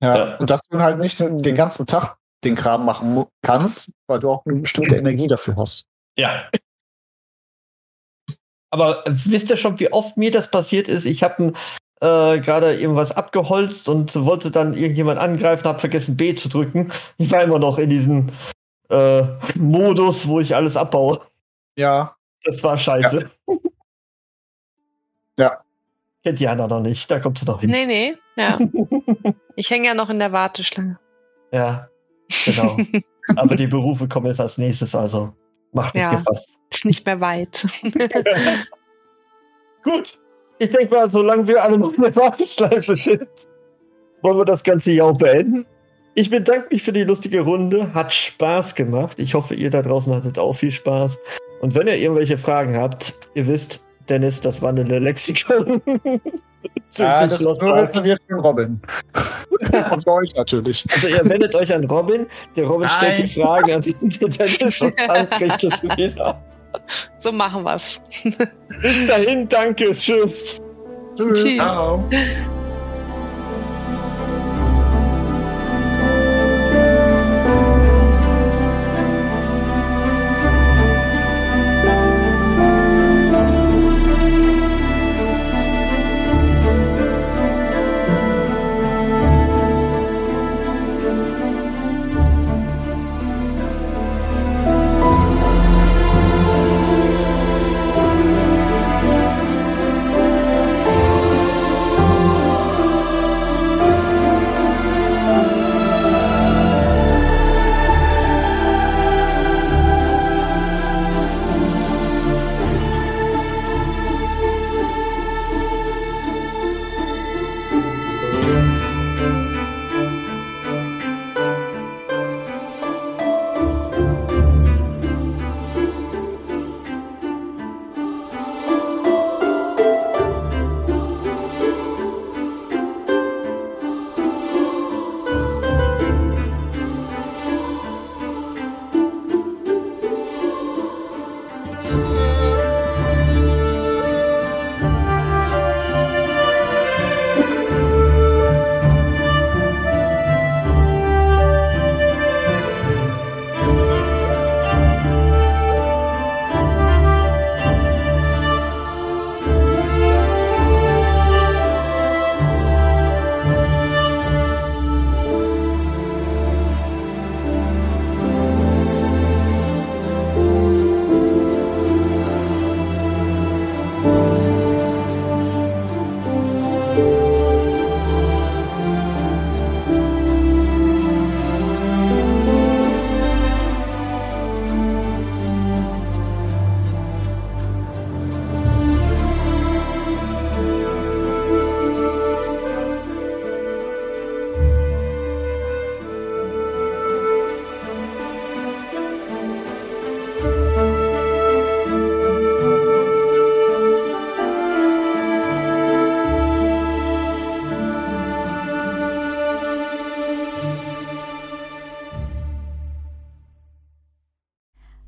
[0.03, 0.17] Ja.
[0.17, 0.37] Ja.
[0.37, 4.45] Und dass du halt nicht den ganzen Tag den Kram machen kannst, weil du auch
[4.47, 5.87] eine bestimmte Energie dafür hast.
[6.17, 6.49] Ja.
[8.71, 11.05] Aber wisst ihr schon, wie oft mir das passiert ist?
[11.05, 11.53] Ich habe
[12.01, 16.93] äh, gerade irgendwas abgeholzt und wollte dann irgendjemand angreifen, habe vergessen B zu drücken.
[17.19, 18.29] Ich war immer noch in diesem
[18.91, 19.23] äh,
[19.57, 21.21] Modus, wo ich alles abbaue.
[21.77, 22.17] Ja.
[22.45, 23.29] Das war scheiße.
[25.39, 25.61] Ja.
[26.23, 27.71] Kennt die Hanna noch nicht, da kommt sie noch hin.
[27.71, 28.17] Nee, nee.
[28.37, 28.59] Ja.
[29.59, 30.99] Ich hänge ja noch in der Warteschlange.
[31.51, 31.89] Ja,
[32.45, 32.77] genau.
[33.37, 35.33] Aber die Berufe kommen jetzt als nächstes, also
[35.73, 36.15] macht nicht Ja.
[36.17, 36.51] gefasst.
[36.71, 37.67] Ist nicht mehr weit.
[39.85, 40.19] Gut.
[40.59, 43.29] Ich denke mal, solange wir alle noch in der Warteschleife sind,
[44.23, 45.67] wollen wir das Ganze hier auch beenden.
[46.15, 47.93] Ich bedanke mich für die lustige Runde.
[47.93, 49.19] Hat Spaß gemacht.
[49.19, 51.19] Ich hoffe, ihr da draußen hattet auch viel Spaß.
[51.61, 55.83] Und wenn ihr irgendwelche Fragen habt, ihr wisst, Dennis, das wandelnde Lexikon.
[56.97, 58.81] Ja, das ist nur reserviert für Robin.
[59.91, 60.85] und für euch natürlich.
[60.91, 62.97] Also ihr wendet euch an Robin, der Robin Nein.
[62.97, 66.41] stellt die Fragen an den Dennis und dann kriegt es wieder.
[67.21, 68.01] So machen wir's.
[68.83, 70.61] Bis dahin, danke, tschüss.
[71.17, 71.57] Tschüss.
[71.57, 72.05] Ciao.